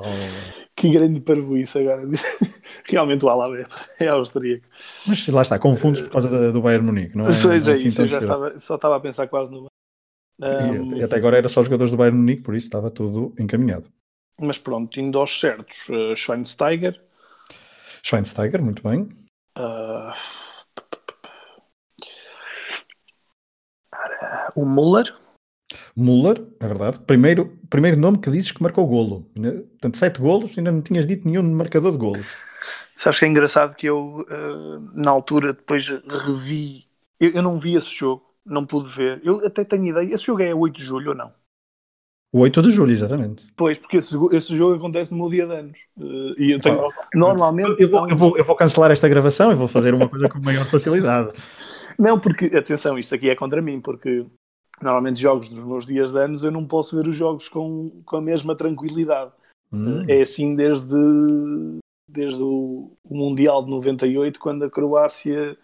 Que 0.74 0.90
grande 0.90 1.20
parvoíce 1.20 1.78
agora. 1.78 2.08
Realmente 2.88 3.22
o 3.22 3.28
Alaba 3.28 3.54
é, 3.58 3.66
é 4.04 4.08
austríaco. 4.08 4.64
Mas 5.06 5.28
lá 5.28 5.42
está, 5.42 5.58
confundes 5.58 6.00
por 6.00 6.10
causa 6.10 6.50
do 6.50 6.62
Bayern 6.62 6.86
Munique, 6.86 7.18
não 7.18 7.26
é? 7.26 7.42
Pois 7.42 7.68
é, 7.68 7.72
assim 7.74 7.88
isso, 7.88 8.00
eu 8.00 8.06
já 8.06 8.18
estava, 8.20 8.58
só 8.58 8.76
estava 8.76 8.96
a 8.96 9.00
pensar 9.00 9.28
quase 9.28 9.50
no. 9.50 9.66
Um... 10.40 10.96
E, 10.96 11.02
até 11.02 11.16
agora 11.16 11.36
era 11.36 11.48
só 11.48 11.62
jogadores 11.62 11.90
do 11.90 11.98
Bayern 11.98 12.18
Munique, 12.18 12.42
por 12.42 12.54
isso 12.54 12.66
estava 12.66 12.90
tudo 12.90 13.34
encaminhado. 13.38 13.90
Mas 14.40 14.56
pronto, 14.56 14.98
indo 14.98 15.18
aos 15.18 15.38
certos, 15.38 15.86
uh, 15.90 16.16
Schweinsteiger. 16.16 16.98
Schweinsteiger, 18.02 18.62
muito 18.62 18.82
bem. 18.82 19.02
Uh... 19.58 20.43
O 24.54 24.64
Muller. 24.64 25.14
Muller, 25.96 26.42
é 26.60 26.66
verdade. 26.66 26.98
Primeiro, 27.00 27.58
primeiro 27.70 27.96
nome 27.96 28.18
que 28.18 28.30
dizes 28.30 28.52
que 28.52 28.62
marcou 28.62 28.86
golo. 28.86 29.26
Né? 29.36 29.50
Portanto, 29.52 29.98
sete 29.98 30.20
golos, 30.20 30.56
ainda 30.56 30.70
não 30.70 30.82
tinhas 30.82 31.06
dito 31.06 31.26
nenhum 31.26 31.42
marcador 31.42 31.92
de 31.92 31.98
golos. 31.98 32.28
Sabes 32.98 33.18
que 33.18 33.24
é 33.24 33.28
engraçado 33.28 33.74
que 33.74 33.86
eu, 33.86 34.26
uh, 34.30 34.90
na 34.94 35.10
altura, 35.10 35.52
depois 35.52 35.88
revi. 35.88 36.84
Eu, 37.18 37.30
eu, 37.30 37.42
não 37.42 37.58
vi 37.58 37.74
esse 37.74 37.92
jogo, 37.92 38.22
não 38.44 38.64
pude 38.64 38.88
ver. 38.94 39.20
Eu 39.24 39.44
até 39.44 39.64
tenho 39.64 39.86
ideia. 39.86 40.14
Esse 40.14 40.26
jogo 40.26 40.42
é 40.42 40.54
8 40.54 40.76
de 40.76 40.84
julho 40.84 41.10
ou 41.10 41.16
não? 41.16 41.32
O 42.32 42.40
8 42.40 42.62
de 42.62 42.70
julho, 42.70 42.92
exatamente. 42.92 43.46
Pois, 43.56 43.78
porque 43.78 43.98
esse, 43.98 44.16
esse 44.32 44.56
jogo 44.56 44.74
acontece 44.74 45.12
no 45.12 45.18
meu 45.18 45.28
dia 45.28 45.46
de 45.46 45.54
anos. 45.54 45.78
Uh, 45.96 46.40
e 46.40 46.52
eu 46.52 46.60
tenho. 46.60 46.84
Ah, 46.84 46.88
normalmente. 47.14 47.80
Eu 47.80 47.90
vou, 47.90 48.08
eu, 48.08 48.16
vou, 48.16 48.38
eu 48.38 48.44
vou 48.44 48.56
cancelar 48.56 48.90
esta 48.90 49.08
gravação 49.08 49.52
e 49.52 49.54
vou 49.54 49.68
fazer 49.68 49.94
uma 49.94 50.08
coisa 50.08 50.28
com 50.28 50.40
maior 50.40 50.64
facilidade. 50.64 51.32
Não, 51.98 52.18
porque, 52.18 52.46
atenção, 52.56 52.98
isto 52.98 53.14
aqui 53.14 53.30
é 53.30 53.36
contra 53.36 53.62
mim, 53.62 53.80
porque 53.80 54.26
normalmente 54.82 55.20
jogos 55.20 55.48
dos 55.48 55.64
meus 55.64 55.86
dias 55.86 56.12
de 56.12 56.18
anos 56.18 56.44
eu 56.44 56.50
não 56.50 56.66
posso 56.66 56.96
ver 56.96 57.08
os 57.08 57.16
jogos 57.16 57.48
com, 57.48 57.90
com 58.04 58.16
a 58.16 58.22
mesma 58.22 58.56
tranquilidade. 58.56 59.32
Hum. 59.72 60.04
É 60.08 60.22
assim 60.22 60.54
desde, 60.54 60.96
desde 62.08 62.42
o, 62.42 62.92
o, 63.04 63.16
Mundial 63.16 63.64
de 63.64 63.70
98, 63.70 64.38
quando 64.38 64.64
a 64.64 64.70
Croácia 64.70 65.56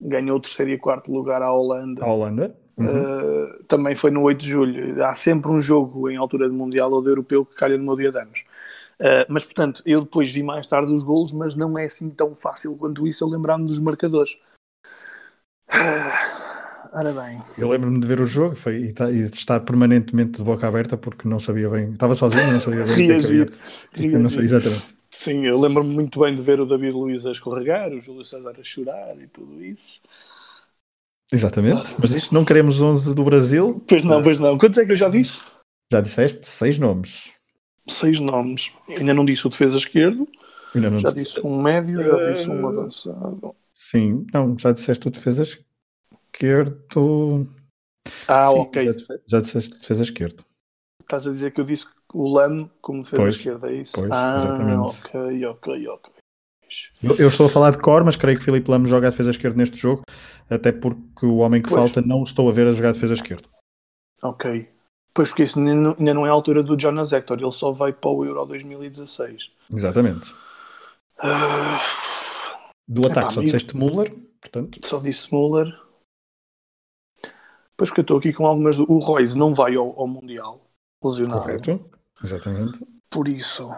ganhou 0.00 0.38
o 0.38 0.40
terceiro 0.40 0.72
e 0.72 0.78
quarto 0.78 1.12
lugar 1.12 1.42
à 1.42 1.52
Holanda. 1.52 2.04
A 2.04 2.12
Holanda? 2.12 2.56
Uhum. 2.78 2.86
Uh, 2.86 3.64
também 3.64 3.96
foi 3.96 4.10
no 4.10 4.22
8 4.22 4.40
de 4.40 4.48
julho. 4.48 5.04
Há 5.04 5.12
sempre 5.12 5.50
um 5.50 5.60
jogo 5.60 6.08
em 6.08 6.16
altura 6.16 6.48
de 6.48 6.54
Mundial 6.54 6.92
ou 6.92 7.02
de 7.02 7.08
Europeu 7.08 7.44
que 7.44 7.56
calha 7.56 7.76
no 7.76 7.84
meu 7.84 7.96
dia 7.96 8.12
de 8.12 8.18
anos. 8.18 8.44
Uh, 9.00 9.26
mas 9.28 9.44
portanto, 9.44 9.82
eu 9.84 10.02
depois 10.02 10.32
vi 10.32 10.42
mais 10.42 10.66
tarde 10.66 10.92
os 10.92 11.02
golos, 11.02 11.32
mas 11.32 11.54
não 11.54 11.76
é 11.78 11.86
assim 11.86 12.10
tão 12.10 12.34
fácil 12.34 12.76
quanto 12.76 13.06
isso 13.06 13.24
eu 13.24 13.28
lembrar-me 13.28 13.66
dos 13.66 13.80
marcadores. 13.80 14.36
Ah, 15.68 16.90
ora 16.94 17.12
bem. 17.12 17.42
Eu 17.56 17.68
lembro-me 17.68 18.00
de 18.00 18.06
ver 18.06 18.20
o 18.20 18.24
jogo 18.24 18.54
foi, 18.54 18.76
e, 18.76 18.92
tá, 18.92 19.10
e, 19.10 19.20
estar 19.20 19.60
permanentemente 19.60 20.38
de 20.38 20.42
boca 20.42 20.66
aberta 20.66 20.96
porque 20.96 21.28
não 21.28 21.38
sabia 21.38 21.68
bem. 21.68 21.92
Estava 21.92 22.14
sozinho, 22.14 22.52
não 22.52 22.60
sabia 22.60 22.84
bem 22.84 23.06
reagir, 23.06 23.52
o 23.52 23.94
que, 23.94 24.06
é 24.06 24.18
não 24.18 24.30
sabia 24.30 24.46
exatamente. 24.46 24.98
Sim, 25.10 25.46
eu 25.46 25.58
lembro-me 25.58 25.92
muito 25.92 26.20
bem 26.20 26.34
de 26.34 26.42
ver 26.42 26.60
o 26.60 26.66
David 26.66 26.94
Luiz 26.94 27.26
a 27.26 27.32
escorregar, 27.32 27.90
o 27.92 28.00
Júlio 28.00 28.24
César 28.24 28.54
a 28.58 28.62
chorar 28.62 29.16
e 29.20 29.26
tudo 29.26 29.62
isso. 29.62 30.00
Exatamente, 31.30 31.94
mas 31.98 32.14
isto 32.14 32.32
não 32.32 32.44
queremos 32.44 32.80
11 32.80 33.14
do 33.14 33.24
Brasil. 33.24 33.82
Pois 33.86 34.04
não, 34.04 34.22
pois 34.22 34.38
não. 34.38 34.56
Quantos 34.56 34.78
é 34.78 34.86
que 34.86 34.92
eu 34.92 34.96
já 34.96 35.08
disse? 35.08 35.40
Já 35.92 36.00
disseste 36.00 36.46
seis 36.46 36.78
nomes. 36.78 37.32
Seis 37.88 38.20
nomes. 38.20 38.72
Ainda 38.88 39.12
não 39.12 39.24
disse 39.24 39.46
o 39.46 39.50
defesa 39.50 39.76
esquerdo. 39.76 40.28
já 40.74 41.10
disse. 41.10 41.34
disse 41.34 41.46
um 41.46 41.60
médio, 41.60 42.02
já 42.02 42.32
disse 42.32 42.48
um 42.48 42.66
avançado. 42.66 43.54
Sim, 43.78 44.26
não, 44.34 44.58
já 44.58 44.72
disseste 44.72 45.06
o 45.06 45.10
defesa 45.10 45.44
esquerdo. 45.44 47.46
Ah, 48.26 48.50
Sim, 48.50 48.58
ok. 48.58 48.84
Já, 48.84 48.92
já 49.24 49.40
disseste 49.40 49.78
defesa 49.78 50.02
esquerdo. 50.02 50.44
Estás 51.00 51.28
a 51.28 51.30
dizer 51.30 51.52
que 51.52 51.60
eu 51.60 51.64
disse 51.64 51.86
o 52.12 52.28
Lam 52.28 52.68
como 52.80 53.02
defesa 53.02 53.22
pois, 53.22 53.36
esquerda, 53.36 53.70
é 53.70 53.76
isso? 53.76 53.92
Pois, 53.94 54.10
ah, 54.10 54.36
exatamente. 54.36 54.80
ok, 54.80 55.46
ok, 55.46 55.88
ok. 55.88 56.12
Eu, 57.02 57.16
eu, 57.16 57.28
estou 57.28 57.46
a 57.46 57.48
falar 57.48 57.70
de 57.70 57.78
cor, 57.78 58.04
mas 58.04 58.16
creio 58.16 58.36
que 58.36 58.44
Filipe 58.44 58.68
Lamo 58.68 58.88
joga 58.88 59.06
a 59.06 59.10
defesa 59.10 59.30
esquerda 59.30 59.56
neste 59.56 59.76
jogo, 59.76 60.02
até 60.50 60.72
porque 60.72 61.24
o 61.24 61.36
homem 61.36 61.62
que 61.62 61.68
pois. 61.68 61.80
falta 61.80 62.06
não 62.06 62.24
estou 62.24 62.48
a 62.48 62.52
ver 62.52 62.66
a 62.66 62.72
jogar 62.72 62.90
a 62.90 62.92
defesa 62.92 63.14
esquerda. 63.14 63.48
Ok. 64.22 64.68
Pois 65.14 65.28
porque 65.28 65.44
isso 65.44 65.58
ainda 65.60 66.12
não 66.12 66.26
é 66.26 66.28
a 66.28 66.32
altura 66.32 66.62
do 66.62 66.78
Jonas 66.78 67.12
Hector, 67.12 67.38
ele 67.40 67.52
só 67.52 67.70
vai 67.70 67.92
para 67.92 68.10
o 68.10 68.24
Euro 68.24 68.44
2016. 68.44 69.50
Exatamente. 69.70 70.34
Uh... 71.22 72.17
Do 72.88 73.02
ataque 73.06 73.18
Epá, 73.18 73.30
só 73.30 73.40
disseste 73.42 73.76
Muller, 73.76 74.14
portanto. 74.40 74.80
Só 74.82 74.98
disse 74.98 75.30
Muller. 75.32 75.66
Pois 77.76 77.90
que 77.90 78.00
eu 78.00 78.02
estou 78.02 78.18
aqui 78.18 78.32
com 78.32 78.46
algumas. 78.46 78.78
O 78.78 78.98
Royce 78.98 79.36
não 79.36 79.54
vai 79.54 79.76
ao, 79.76 79.98
ao 80.00 80.08
Mundial, 80.08 80.66
lesionado. 81.04 81.42
Correto, 81.42 81.90
exatamente. 82.24 82.80
Por 83.10 83.28
isso. 83.28 83.70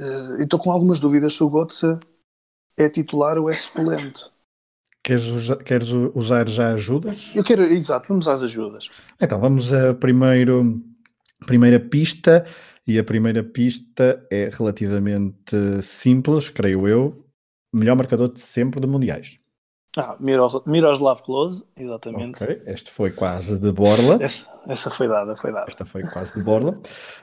Uh, 0.00 0.40
estou 0.40 0.58
com 0.58 0.70
algumas 0.70 0.98
dúvidas 0.98 1.34
se 1.34 1.44
o 1.44 1.50
Götze 1.50 1.98
é 2.76 2.88
titular 2.88 3.38
ou 3.38 3.50
é 3.50 3.52
suplente. 3.52 4.24
Queres, 5.02 5.24
usa, 5.24 5.56
queres 5.56 5.90
usar 6.14 6.48
já 6.48 6.72
ajudas? 6.72 7.30
Eu 7.34 7.44
quero, 7.44 7.62
exato, 7.62 8.08
vamos 8.08 8.26
às 8.26 8.42
ajudas. 8.42 8.88
Então, 9.20 9.40
vamos 9.40 9.72
a 9.72 9.94
primeiro, 9.94 10.82
primeira 11.46 11.80
pista, 11.80 12.46
e 12.86 12.98
a 12.98 13.04
primeira 13.04 13.42
pista 13.42 14.26
é 14.30 14.50
relativamente 14.52 15.82
simples, 15.82 16.48
creio 16.48 16.88
eu, 16.88 17.29
melhor 17.72 17.96
marcador 17.96 18.32
de 18.32 18.40
sempre 18.40 18.80
de 18.80 18.86
mundiais. 18.86 19.38
Ah, 19.96 20.16
Miroslav 20.20 21.20
Klose, 21.22 21.64
exatamente. 21.76 22.42
Ok, 22.42 22.62
este 22.66 22.90
foi 22.90 23.10
quase 23.10 23.58
de 23.58 23.72
borla. 23.72 24.18
Essa, 24.22 24.60
essa 24.68 24.90
foi 24.90 25.08
dada, 25.08 25.34
foi 25.34 25.52
dada. 25.52 25.68
Esta 25.68 25.84
foi 25.84 26.02
quase 26.02 26.32
de 26.34 26.44
borla. 26.44 26.72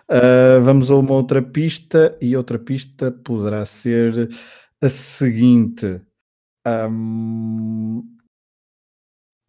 Uh, 0.10 0.62
vamos 0.64 0.92
a 0.92 0.96
uma 0.96 1.14
outra 1.14 1.42
pista 1.42 2.18
e 2.22 2.36
outra 2.36 2.60
pista 2.60 3.10
poderá 3.10 3.64
ser 3.64 4.28
a 4.84 4.90
seguinte. 4.90 6.06
Um, 6.68 8.04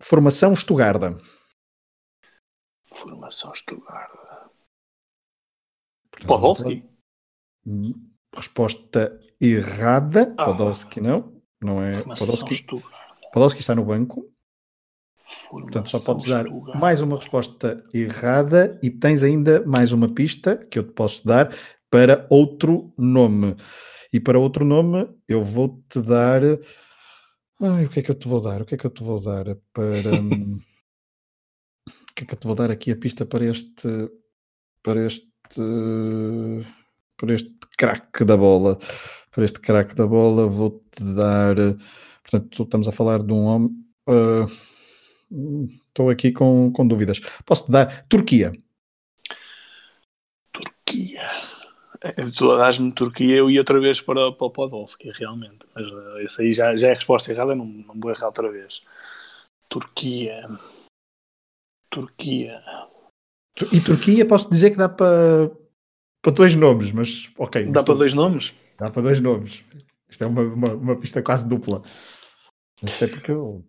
formação 0.01 0.53
Estugarda. 0.53 1.19
Formação 2.99 3.53
Stuttgart. 3.55 4.11
Podolski? 6.27 6.85
Resposta 8.39 9.19
errada. 9.41 10.33
Ah. 10.39 10.45
Podolski 10.45 11.01
não. 11.01 11.43
Não 11.63 11.83
é 11.83 12.03
Podolski. 12.03 12.67
Podolski 13.33 13.61
está 13.61 13.75
no 13.75 13.85
banco. 13.85 14.25
Formação 15.29 15.83
Portanto, 15.83 15.91
só 15.91 16.01
podes 16.01 16.27
dar 16.27 16.45
mais 16.79 17.03
uma 17.03 17.17
resposta 17.17 17.83
errada 17.93 18.79
e 18.83 18.91
tens 18.91 19.23
ainda 19.23 19.63
mais 19.67 19.93
uma 19.93 20.09
pista 20.09 20.57
que 20.57 20.79
eu 20.79 20.85
te 20.85 20.93
posso 20.93 21.27
dar 21.27 21.55
para 21.91 22.27
outro 22.31 22.95
nome. 22.97 23.55
E 24.13 24.19
para 24.19 24.39
outro 24.39 24.65
nome, 24.65 25.07
eu 25.29 25.45
vou-te 25.45 26.01
dar. 26.01 26.41
Ai, 27.61 27.85
o 27.85 27.91
que 27.91 28.01
é 28.01 28.03
que 28.03 28.11
eu 28.11 28.15
te 28.15 28.27
vou 28.27 28.41
dar? 28.41 28.63
O 28.63 28.65
que 28.65 28.75
é 28.75 28.79
que 28.79 28.87
eu 28.87 28.91
te 28.91 29.03
vou 29.03 29.21
dar 29.21 29.45
para. 29.73 30.15
Hum, 30.15 30.59
o 31.87 32.15
que 32.15 32.25
é 32.25 32.27
que 32.27 32.35
eu 32.35 32.39
te 32.39 32.47
vou 32.47 32.57
dar 32.57 32.71
aqui 32.71 32.91
a 32.91 32.97
pista 32.97 33.27
para 33.27 33.45
este. 33.45 33.89
Para 34.83 35.05
este. 35.05 35.61
Para 37.19 37.35
este 37.35 37.53
craque 37.77 38.25
da 38.25 38.37
bola. 38.37 38.79
Para 39.31 39.45
este 39.45 39.61
craque 39.61 39.95
da 39.95 40.07
bola, 40.07 40.47
vou-te 40.47 41.03
dar. 41.03 41.57
Portanto, 42.23 42.63
estamos 42.63 42.89
a 42.89 42.93
falar 42.93 43.23
de 43.23 43.33
um 43.33 43.45
homem. 43.45 43.71
Uh, 44.09 44.49
estou 45.89 46.09
aqui 46.11 46.33
com, 46.33 46.73
com 46.73 46.87
dúvidas. 46.87 47.21
Posso-te 47.45 47.73
dar 47.73 48.07
Turquia. 48.09 48.53
Turquia. 50.53 51.29
Tu 52.37 52.57
dás-me 52.57 52.93
Turquia, 52.93 53.37
eu 53.37 53.51
ia 53.51 53.61
outra 53.61 53.81
vez 53.81 54.01
para, 54.01 54.33
para 54.33 54.47
o 54.47 54.51
Podolski, 54.51 55.11
realmente. 55.11 55.67
Mas 55.75 55.91
uh, 55.91 56.19
esse 56.21 56.43
aí 56.43 56.53
já, 56.53 56.77
já 56.77 56.89
é 56.89 56.91
a 56.93 56.95
resposta 56.95 57.33
errada, 57.33 57.55
não, 57.57 57.67
não 57.67 57.95
vou 58.01 58.11
errar 58.11 58.27
outra 58.27 58.51
vez. 58.51 58.83
Turquia. 59.69 60.49
Turquia. 61.91 62.63
E 63.73 63.81
Turquia, 63.81 64.25
posso 64.25 64.49
dizer 64.49 64.71
que 64.71 64.77
dá 64.77 64.89
para, 64.89 65.51
para 66.23 66.33
dois 66.33 66.55
nomes, 66.55 66.93
mas 66.93 67.31
ok. 67.39 67.67
Dá 67.67 67.83
para 67.83 67.95
dois 67.95 68.15
nomes? 68.15 68.55
Dá 68.79 68.91
para 68.91 69.03
dois 69.03 69.21
nomes. 69.21 69.65
Isto 70.09 70.25
é 70.25 70.27
uma, 70.27 70.43
uma, 70.43 70.75
uma 70.75 70.97
pista 70.97 71.23
quase 71.23 71.49
dupla. 71.49 71.83
Não 72.83 72.89
sei 72.91 73.09
porque 73.09 73.31
eu. 73.31 73.65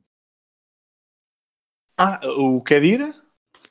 Ah, 1.98 2.20
o 2.38 2.62
Kedira? 2.62 3.14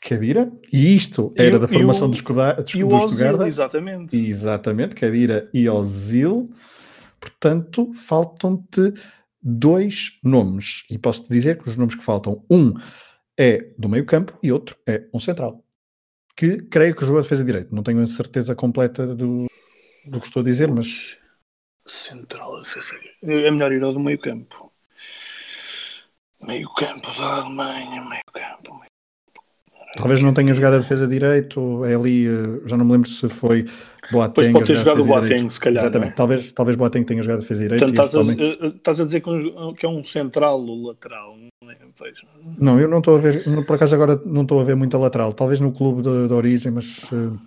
Kedira, 0.01 0.51
e 0.73 0.95
isto 0.95 1.33
era 1.37 1.57
e, 1.57 1.59
da 1.59 1.67
formação 1.67 2.07
o, 2.07 2.11
dos, 2.11 2.23
dos, 2.23 2.75
e 2.75 2.85
o 2.85 2.89
dos 2.89 3.03
Ozil, 3.05 3.47
Exatamente. 3.47 4.17
Exatamente, 4.17 4.95
Kedira 4.95 5.51
e 5.53 5.69
Ozil. 5.69 6.51
Portanto, 7.19 7.93
faltam-te 7.95 8.95
dois 9.43 10.19
nomes. 10.23 10.85
E 10.91 10.99
posso-te 10.99 11.29
dizer 11.29 11.59
que 11.59 11.69
os 11.69 11.77
nomes 11.77 11.95
que 11.95 12.05
faltam, 12.05 12.45
um 12.51 12.75
é 13.37 13.73
do 13.77 13.89
meio 13.89 14.05
campo 14.05 14.39
e 14.43 14.53
outro 14.53 14.77
é 14.87 15.07
um 15.13 15.19
central. 15.19 15.65
Que 16.39 16.59
creio 16.63 16.95
que 16.95 17.05
jogou 17.05 17.19
a 17.19 17.23
defesa 17.23 17.45
direito. 17.45 17.75
Não 17.75 17.83
tenho 17.83 18.01
a 18.01 18.07
certeza 18.07 18.55
completa 18.55 19.05
do, 19.05 19.47
do 20.07 20.21
que 20.21 20.27
estou 20.29 20.41
a 20.41 20.45
dizer, 20.45 20.71
mas... 20.71 21.17
Central, 21.85 22.55
a 22.55 22.61
defesa 22.61 22.95
É 23.25 23.51
melhor 23.51 23.73
ir 23.73 23.83
ao 23.83 23.93
do 23.93 23.99
meio 23.99 24.21
campo. 24.21 24.73
Meio 26.41 26.73
campo 26.75 27.11
da 27.19 27.39
Alemanha, 27.39 28.05
meio 28.05 28.23
campo, 28.33 28.73
meio 28.75 28.87
Talvez 29.97 30.23
não 30.23 30.33
tenha 30.33 30.55
jogado 30.55 30.75
a 30.75 30.79
defesa 30.79 31.09
direito, 31.09 31.85
é 31.85 31.97
ali, 31.97 32.29
eh, 32.29 32.69
já 32.69 32.77
não 32.77 32.85
me 32.85 32.93
lembro 32.93 33.09
se 33.09 33.29
foi 33.29 33.67
Boateng. 34.13 34.35
Pois 34.35 34.53
pode 34.53 34.67
ter 34.67 34.77
jogado 34.77 35.03
o 35.03 35.07
Boateng, 35.07 35.51
se 35.51 35.59
calhar. 35.59 35.83
Exatamente, 35.83 36.13
é? 36.13 36.15
talvez, 36.15 36.53
talvez 36.53 36.77
Boateng 36.77 37.05
tenha 37.05 37.21
jogado 37.21 37.39
a 37.39 37.41
defesa 37.41 37.63
direito. 37.63 37.81
Portanto, 37.81 38.07
estás, 38.07 38.15
a, 38.15 38.33
também... 38.33 38.59
Eh, 38.63 38.67
estás 38.77 39.01
a 39.01 39.05
dizer 39.07 39.23
que 39.23 39.87
é 39.87 39.89
um 39.89 40.05
central 40.05 40.61
ou 40.61 40.87
lateral, 40.87 41.37
não 42.01 42.53
é? 42.53 42.57
Não, 42.59 42.81
eu 42.81 42.89
não 42.89 42.99
estou 42.99 43.17
a 43.17 43.21
ver, 43.21 43.43
por 43.67 43.77
acaso 43.77 43.95
agora 43.95 44.21
não 44.25 44.43
estou 44.43 44.61
a 44.61 44.65
ver 44.65 44.77
muita 44.77 44.99
lateral, 44.99 45.33
talvez 45.33 45.61
no 45.61 45.73
clube 45.73 46.03
de, 46.03 46.29
de 46.29 46.33
origem, 46.33 46.73
mas 46.73 47.05
uh, 47.13 47.39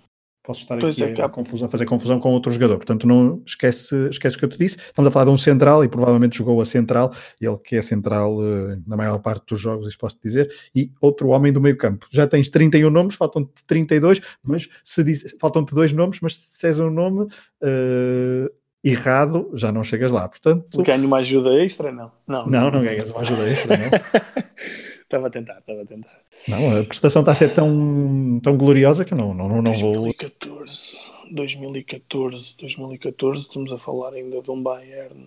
posso 0.42 0.62
estar 0.62 0.78
pois 0.78 1.00
aqui 1.00 1.20
é, 1.20 1.22
a, 1.22 1.26
a, 1.26 1.28
confusão, 1.28 1.66
a 1.66 1.70
fazer 1.70 1.86
confusão 1.86 2.18
com 2.18 2.32
outro 2.32 2.50
jogador. 2.50 2.76
Portanto, 2.76 3.06
não 3.06 3.42
esquece, 3.46 4.08
esquece 4.08 4.36
o 4.36 4.38
que 4.38 4.44
eu 4.44 4.48
te 4.48 4.58
disse. 4.58 4.76
Estamos 4.76 5.08
a 5.08 5.10
falar 5.10 5.26
de 5.26 5.30
um 5.30 5.36
central 5.36 5.84
e 5.84 5.88
provavelmente 5.88 6.38
jogou 6.38 6.60
a 6.60 6.64
central, 6.64 7.12
ele 7.40 7.56
que 7.58 7.76
é 7.76 7.82
central 7.82 8.36
uh, 8.36 8.82
na 8.86 8.96
maior 8.96 9.18
parte 9.18 9.46
dos 9.48 9.60
jogos, 9.60 9.86
isso 9.86 9.98
posso 9.98 10.18
dizer, 10.22 10.52
e 10.74 10.90
outro 11.00 11.28
homem 11.28 11.52
do 11.52 11.60
meio 11.60 11.76
campo. 11.76 12.06
Já 12.10 12.26
tens 12.26 12.48
31 12.48 12.90
nomes, 12.90 13.14
faltam-te 13.14 13.64
32, 13.66 14.20
mas 14.42 14.68
se 14.82 15.04
diz, 15.04 15.36
faltam-te 15.40 15.74
dois 15.74 15.92
nomes, 15.92 16.18
mas 16.20 16.36
se 16.36 16.52
disseres 16.52 16.80
um 16.80 16.90
nome 16.90 17.22
uh, 17.24 18.61
errado, 18.82 19.50
já 19.54 19.70
não 19.70 19.84
chegas 19.84 20.10
lá. 20.10 20.28
Portanto, 20.28 20.82
ganho 20.82 21.06
uma 21.06 21.18
ajuda 21.18 21.62
extra, 21.62 21.92
não? 21.92 22.10
Não, 22.26 22.46
não, 22.46 22.70
não 22.70 22.82
ganhas 22.82 23.10
uma 23.10 23.20
ajuda 23.20 23.48
extra, 23.48 23.76
não. 23.76 23.90
Estava 25.12 25.26
a 25.26 25.30
tentar, 25.30 25.58
estava 25.58 25.82
a 25.82 25.84
tentar. 25.84 26.20
Não, 26.48 26.80
a 26.80 26.84
prestação 26.84 27.20
está 27.20 27.32
a 27.32 27.34
ser 27.34 27.52
tão, 27.52 28.40
tão 28.42 28.56
gloriosa 28.56 29.04
que 29.04 29.14
não, 29.14 29.34
não, 29.34 29.46
não 29.46 29.62
2014, 29.62 30.96
vou. 30.96 31.34
2014, 31.34 32.56
2014, 32.56 33.40
estamos 33.42 33.70
a 33.70 33.76
falar 33.76 34.14
ainda 34.14 34.40
de 34.40 34.50
um 34.50 34.62
Bayern. 34.62 35.26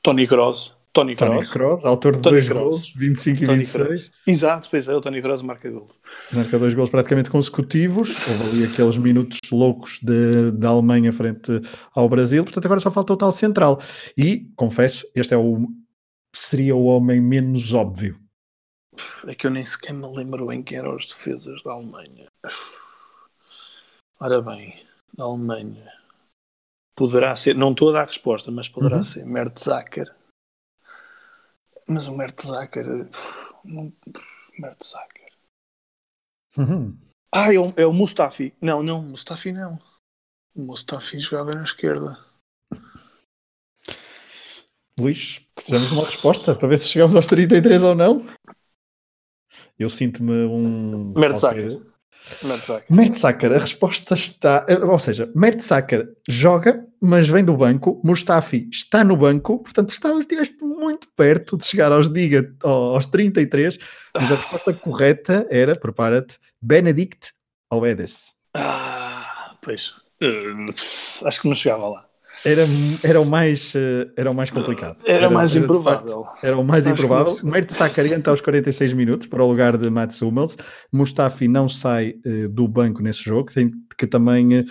Tony 0.00 0.28
Kroos. 0.28 0.77
Tony 0.98 1.14
Kroos. 1.14 1.32
Tony 1.34 1.46
Kroos, 1.46 1.84
autor 1.84 2.16
de 2.16 2.22
Tony 2.22 2.34
dois 2.34 2.48
Kroos. 2.48 2.64
gols, 2.64 2.92
25 2.96 3.38
Tony 3.38 3.52
e 3.52 3.56
26. 3.58 3.86
Kroos. 3.86 4.12
Exato, 4.26 4.68
pois 4.70 4.88
é, 4.88 4.94
o 4.94 5.00
Tony 5.00 5.22
Kroos 5.22 5.42
marca 5.42 5.70
gols. 5.70 5.90
Marca 6.32 6.58
dois 6.58 6.74
gols 6.74 6.90
praticamente 6.90 7.30
consecutivos. 7.30 8.28
Houve 8.28 8.50
ali 8.50 8.64
aqueles 8.72 8.98
minutos 8.98 9.38
loucos 9.50 10.00
da 10.02 10.68
Alemanha 10.68 11.12
frente 11.12 11.62
ao 11.94 12.08
Brasil. 12.08 12.42
Portanto, 12.42 12.64
agora 12.64 12.80
só 12.80 12.90
falta 12.90 13.12
o 13.12 13.16
tal 13.16 13.32
central. 13.32 13.80
E, 14.16 14.50
confesso, 14.56 15.06
este 15.14 15.34
é 15.34 15.36
o 15.36 15.68
seria 16.34 16.76
o 16.76 16.84
homem 16.84 17.20
menos 17.20 17.72
óbvio? 17.72 18.18
É 19.26 19.34
que 19.34 19.46
eu 19.46 19.50
nem 19.50 19.64
sequer 19.64 19.92
me 19.92 20.06
lembro 20.06 20.52
em 20.52 20.62
quem 20.62 20.78
eram 20.78 20.94
as 20.94 21.06
defesas 21.06 21.62
da 21.62 21.72
Alemanha. 21.72 22.26
Ora 24.20 24.42
bem, 24.42 24.84
da 25.16 25.24
Alemanha. 25.24 25.92
Poderá 26.96 27.34
ser, 27.36 27.54
não 27.54 27.70
estou 27.70 27.90
a 27.90 27.92
dar 27.92 28.02
resposta, 28.02 28.50
mas 28.50 28.68
poderá 28.68 28.96
uhum. 28.96 29.04
ser 29.04 29.24
Mertzacker. 29.24 30.12
Mas 31.88 32.06
o 32.06 32.16
Mertzacker. 32.16 33.08
Não, 33.64 33.92
Mertzacker. 34.58 35.32
Uhum. 36.56 36.98
Ah, 37.32 37.52
é 37.52 37.58
o, 37.58 37.72
é 37.76 37.86
o 37.86 37.92
Mustafi. 37.92 38.54
Não, 38.60 38.82
não, 38.82 39.02
Mustafi 39.02 39.52
não. 39.52 39.78
O 40.54 40.62
Mustafi 40.62 41.18
jogava 41.18 41.54
na 41.54 41.62
esquerda. 41.62 42.18
Luís, 44.98 45.40
precisamos 45.54 45.88
de 45.88 45.94
uma 45.94 46.04
resposta 46.04 46.54
para 46.54 46.68
ver 46.68 46.78
se 46.78 46.88
chegamos 46.88 47.14
aos 47.14 47.26
33 47.26 47.82
ou 47.84 47.94
não. 47.94 48.26
Eu 49.78 49.88
sinto-me 49.88 50.44
um. 50.44 51.12
Mertzacker. 51.14 51.80
Mertzacker, 52.90 53.52
a 53.52 53.58
resposta 53.58 54.14
está. 54.14 54.66
Ou 54.82 54.98
seja, 54.98 55.30
Mertzacker 55.34 56.08
joga, 56.28 56.84
mas 57.00 57.28
vem 57.28 57.44
do 57.44 57.56
banco. 57.56 58.00
Mustafi 58.04 58.68
está 58.72 59.04
no 59.04 59.16
banco, 59.16 59.58
portanto 59.62 59.90
estiveste 59.90 60.62
muito 60.62 61.08
perto 61.16 61.56
de 61.56 61.64
chegar 61.64 61.92
aos, 61.92 62.12
diga, 62.12 62.54
aos 62.62 63.06
33, 63.06 63.78
mas 64.14 64.32
a 64.32 64.36
resposta 64.36 64.72
correta 64.74 65.46
era, 65.50 65.76
prepara-te, 65.76 66.38
Benedict 66.60 67.32
Oedes. 67.72 68.34
Ah, 68.54 69.56
pois. 69.62 69.90
Uh, 70.22 70.68
acho 71.24 71.40
que 71.40 71.48
não 71.48 71.54
chegava 71.54 71.88
lá. 71.88 72.07
Era, 72.44 72.62
era, 73.02 73.20
o 73.20 73.24
mais, 73.24 73.72
eh, 73.74 74.08
era 74.16 74.30
o 74.30 74.34
mais 74.34 74.50
complicado. 74.50 74.98
Era, 75.04 75.24
era 75.24 75.30
mais 75.30 75.54
era, 75.54 75.64
improvável. 75.64 76.24
Facto, 76.24 76.46
era 76.46 76.58
o 76.58 76.64
mais 76.64 76.86
Acho 76.86 76.94
improvável. 76.94 77.36
Mert 77.42 77.70
Sakari 77.70 78.12
entra 78.12 78.32
aos 78.32 78.40
46 78.40 78.92
minutos 78.92 79.26
para 79.26 79.42
o 79.42 79.48
lugar 79.48 79.76
de 79.76 79.90
Mats 79.90 80.22
Hummels. 80.22 80.56
Mustafi 80.92 81.48
não 81.48 81.68
sai 81.68 82.14
uh, 82.24 82.48
do 82.48 82.68
banco 82.68 83.02
nesse 83.02 83.22
jogo, 83.22 83.50
que, 83.50 83.70
que 83.96 84.06
também 84.06 84.60
uh, 84.60 84.64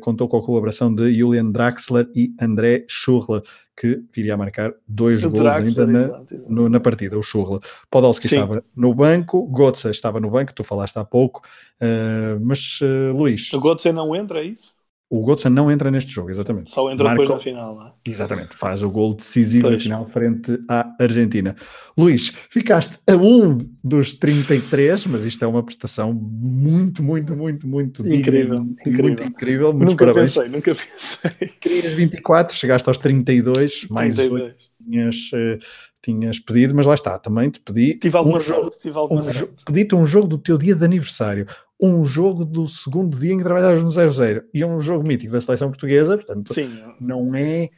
contou 0.00 0.28
com 0.28 0.38
a 0.38 0.42
colaboração 0.42 0.92
de 0.92 1.14
Julian 1.14 1.50
Draxler 1.50 2.08
e 2.14 2.34
André 2.40 2.84
Schurla, 2.88 3.42
que 3.76 4.02
viria 4.12 4.34
a 4.34 4.36
marcar 4.36 4.72
dois 4.86 5.22
gols 5.22 5.46
ainda 5.46 5.86
na, 5.86 6.22
no, 6.48 6.68
na 6.68 6.80
partida, 6.80 7.16
o 7.16 7.22
Schurla. 7.22 7.60
Podolski 7.90 8.28
Sim. 8.28 8.36
estava 8.36 8.64
no 8.76 8.92
banco, 8.94 9.46
Gotze 9.46 9.88
estava 9.90 10.18
no 10.18 10.30
banco, 10.30 10.52
tu 10.52 10.64
falaste 10.64 10.98
há 10.98 11.04
pouco, 11.04 11.42
uh, 11.80 12.40
mas 12.40 12.80
Luís... 13.14 13.52
O 13.52 13.60
Gotze 13.60 13.92
não 13.92 14.14
entra, 14.14 14.40
é 14.40 14.46
isso? 14.46 14.74
O 15.10 15.24
Götze 15.24 15.48
não 15.48 15.70
entra 15.70 15.90
neste 15.90 16.10
jogo, 16.10 16.30
exatamente. 16.30 16.70
Só 16.70 16.90
entra 16.90 17.04
Marco, 17.04 17.22
depois 17.22 17.38
na 17.38 17.42
final, 17.42 17.74
não 17.76 17.86
é? 17.86 17.92
Exatamente, 18.06 18.56
faz 18.56 18.82
o 18.82 18.90
gol 18.90 19.14
decisivo 19.14 19.66
pois. 19.66 19.74
na 19.74 19.80
final 19.80 20.06
frente 20.06 20.58
à 20.68 20.94
Argentina. 20.98 21.54
Luís, 21.96 22.32
ficaste 22.50 22.98
a 23.06 23.14
um 23.14 23.58
dos 23.82 24.14
33, 24.14 25.06
mas 25.06 25.24
isto 25.24 25.44
é 25.44 25.46
uma 25.46 25.62
prestação 25.62 26.12
muito, 26.12 27.02
muito, 27.02 27.36
muito, 27.36 27.68
muito 27.68 28.06
incrível. 28.06 28.56
Digna, 28.56 28.76
incrível. 28.80 29.04
Muito 29.04 29.22
incrível. 29.24 29.72
nunca 29.72 30.06
parabéns. 30.06 30.34
pensei, 30.34 30.50
nunca 30.50 30.72
pensei. 30.74 31.48
Querias 31.60 31.92
24, 31.92 32.56
chegaste 32.56 32.88
aos 32.88 32.98
32, 32.98 33.80
32. 33.80 33.88
mais 33.90 34.18
8 34.18 34.73
tinhas, 34.84 35.30
uh, 35.32 35.58
tinhas 36.02 36.38
pedido, 36.38 36.74
mas 36.74 36.86
lá 36.86 36.94
está, 36.94 37.18
também 37.18 37.50
te 37.50 37.60
pedi. 37.60 37.94
Tive 37.94 38.16
algum 38.16 38.36
um 38.36 38.40
jogo, 38.40 38.72
tive 38.80 38.98
alguma 38.98 39.22
um, 39.22 39.24
Pedi-te 39.66 39.94
um 39.94 40.04
jogo 40.04 40.28
do 40.28 40.38
teu 40.38 40.58
dia 40.58 40.74
de 40.74 40.84
aniversário 40.84 41.46
um 41.80 42.04
jogo 42.04 42.44
do 42.44 42.68
segundo 42.68 43.18
dia 43.18 43.32
em 43.32 43.38
que 43.38 43.42
trabalhavas 43.42 43.82
no 43.82 43.88
0-0 43.88 44.44
e 44.54 44.64
um 44.64 44.80
jogo 44.80 45.06
mítico 45.06 45.32
da 45.32 45.40
seleção 45.40 45.68
portuguesa, 45.68 46.16
portanto, 46.16 46.54
Sim. 46.54 46.78
não 47.00 47.34
é. 47.34 47.68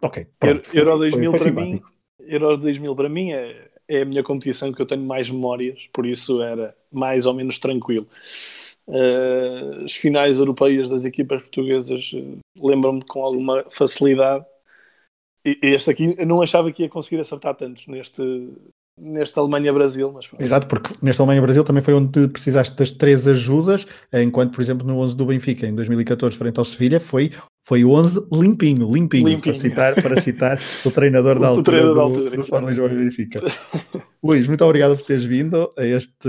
Ok, 0.00 0.26
pronto, 0.38 0.68
Euro, 0.72 0.90
Euro 0.90 0.98
2000 0.98 1.30
foi, 1.30 1.38
foi 1.40 1.52
para 1.52 1.64
mim, 1.64 1.80
Euro 2.20 2.56
2000 2.56 2.96
para 2.96 3.08
mim 3.08 3.32
é, 3.32 3.68
é 3.88 4.02
a 4.02 4.04
minha 4.04 4.22
competição 4.22 4.72
que 4.72 4.80
eu 4.80 4.86
tenho 4.86 5.02
mais 5.02 5.28
memórias, 5.28 5.88
por 5.92 6.06
isso 6.06 6.40
era 6.40 6.74
mais 6.92 7.26
ou 7.26 7.34
menos 7.34 7.58
tranquilo. 7.58 8.06
Uh, 8.86 9.84
as 9.84 9.92
finais 9.92 10.38
europeias 10.38 10.88
das 10.88 11.04
equipas 11.04 11.42
portuguesas 11.42 12.12
uh, 12.14 12.38
lembram-me 12.56 13.04
com 13.04 13.22
alguma 13.22 13.64
facilidade. 13.68 14.44
E 15.44 15.58
este 15.62 15.90
aqui 15.90 16.14
eu 16.18 16.26
não 16.26 16.42
achava 16.42 16.70
que 16.72 16.82
ia 16.82 16.88
conseguir 16.88 17.20
acertar 17.20 17.54
tantos 17.54 17.86
neste, 17.86 18.22
neste 19.00 19.38
Alemanha-Brasil. 19.38 20.12
Mas... 20.12 20.28
Exato, 20.38 20.66
porque 20.66 20.92
neste 21.00 21.20
Alemanha-Brasil 21.20 21.64
também 21.64 21.82
foi 21.82 21.94
onde 21.94 22.28
precisaste 22.28 22.76
das 22.76 22.90
três 22.90 23.26
ajudas, 23.26 23.86
enquanto, 24.12 24.52
por 24.52 24.60
exemplo, 24.60 24.86
no 24.86 24.98
11 24.98 25.16
do 25.16 25.26
Benfica, 25.26 25.66
em 25.66 25.74
2014, 25.74 26.36
frente 26.36 26.58
ao 26.58 26.64
Sevilha, 26.64 27.00
foi, 27.00 27.32
foi 27.66 27.84
11 27.84 28.28
limpinho, 28.32 28.88
limpinho, 28.90 29.28
limpinho. 29.28 29.40
Para, 29.40 29.54
citar, 29.54 29.94
para 30.02 30.20
citar 30.20 30.60
o 30.84 30.90
treinador 30.90 31.38
da 31.38 31.48
altura, 31.48 31.60
o 31.60 31.64
treinador 31.64 31.94
do, 31.94 31.96
da 31.96 32.02
altura, 32.02 32.30
do, 32.60 32.68
Lisboa 32.68 32.92
e 32.92 32.96
Benfica. 32.96 33.40
Luís, 34.22 34.48
muito 34.48 34.64
obrigado 34.64 34.96
por 34.96 35.06
teres 35.06 35.24
vindo 35.24 35.72
a 35.78 35.86
este, 35.86 36.28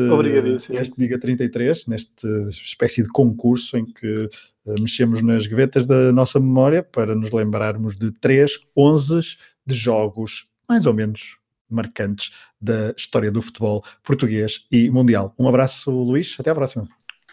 este 0.71 0.93
Diga 0.95 1.19
33, 1.19 1.87
neste 1.87 2.27
espécie 2.49 3.01
de 3.01 3.09
concurso 3.09 3.77
em 3.77 3.85
que 3.85 4.29
mexemos 4.65 5.21
nas 5.21 5.47
gavetas 5.47 5.85
da 5.85 6.11
nossa 6.11 6.39
memória 6.39 6.83
para 6.83 7.15
nos 7.15 7.31
lembrarmos 7.31 7.95
de 7.95 8.11
três 8.11 8.59
11 8.77 9.37
de 9.65 9.75
jogos 9.75 10.47
mais 10.67 10.85
ou 10.85 10.93
menos 10.93 11.37
marcantes 11.69 12.31
da 12.59 12.93
história 12.97 13.31
do 13.31 13.41
futebol 13.41 13.83
português 14.03 14.65
e 14.71 14.89
mundial. 14.89 15.33
Um 15.37 15.47
abraço, 15.47 15.91
Luís, 15.91 16.35
até 16.39 16.49
à 16.49 16.55
próxima. 16.55 16.87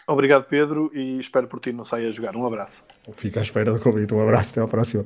Obrigado, 0.07 0.45
Pedro, 0.45 0.89
e 0.93 1.19
espero 1.19 1.47
por 1.47 1.59
ti 1.59 1.73
não 1.73 1.83
saia 1.83 2.07
a 2.07 2.11
jogar. 2.11 2.35
Um 2.35 2.45
abraço. 2.45 2.83
Fico 3.13 3.39
à 3.39 3.41
espera 3.41 3.73
do 3.73 3.79
convite. 3.79 4.13
Um 4.13 4.21
abraço, 4.21 4.51
até 4.51 4.61
à 4.61 4.67
próxima. 4.67 5.05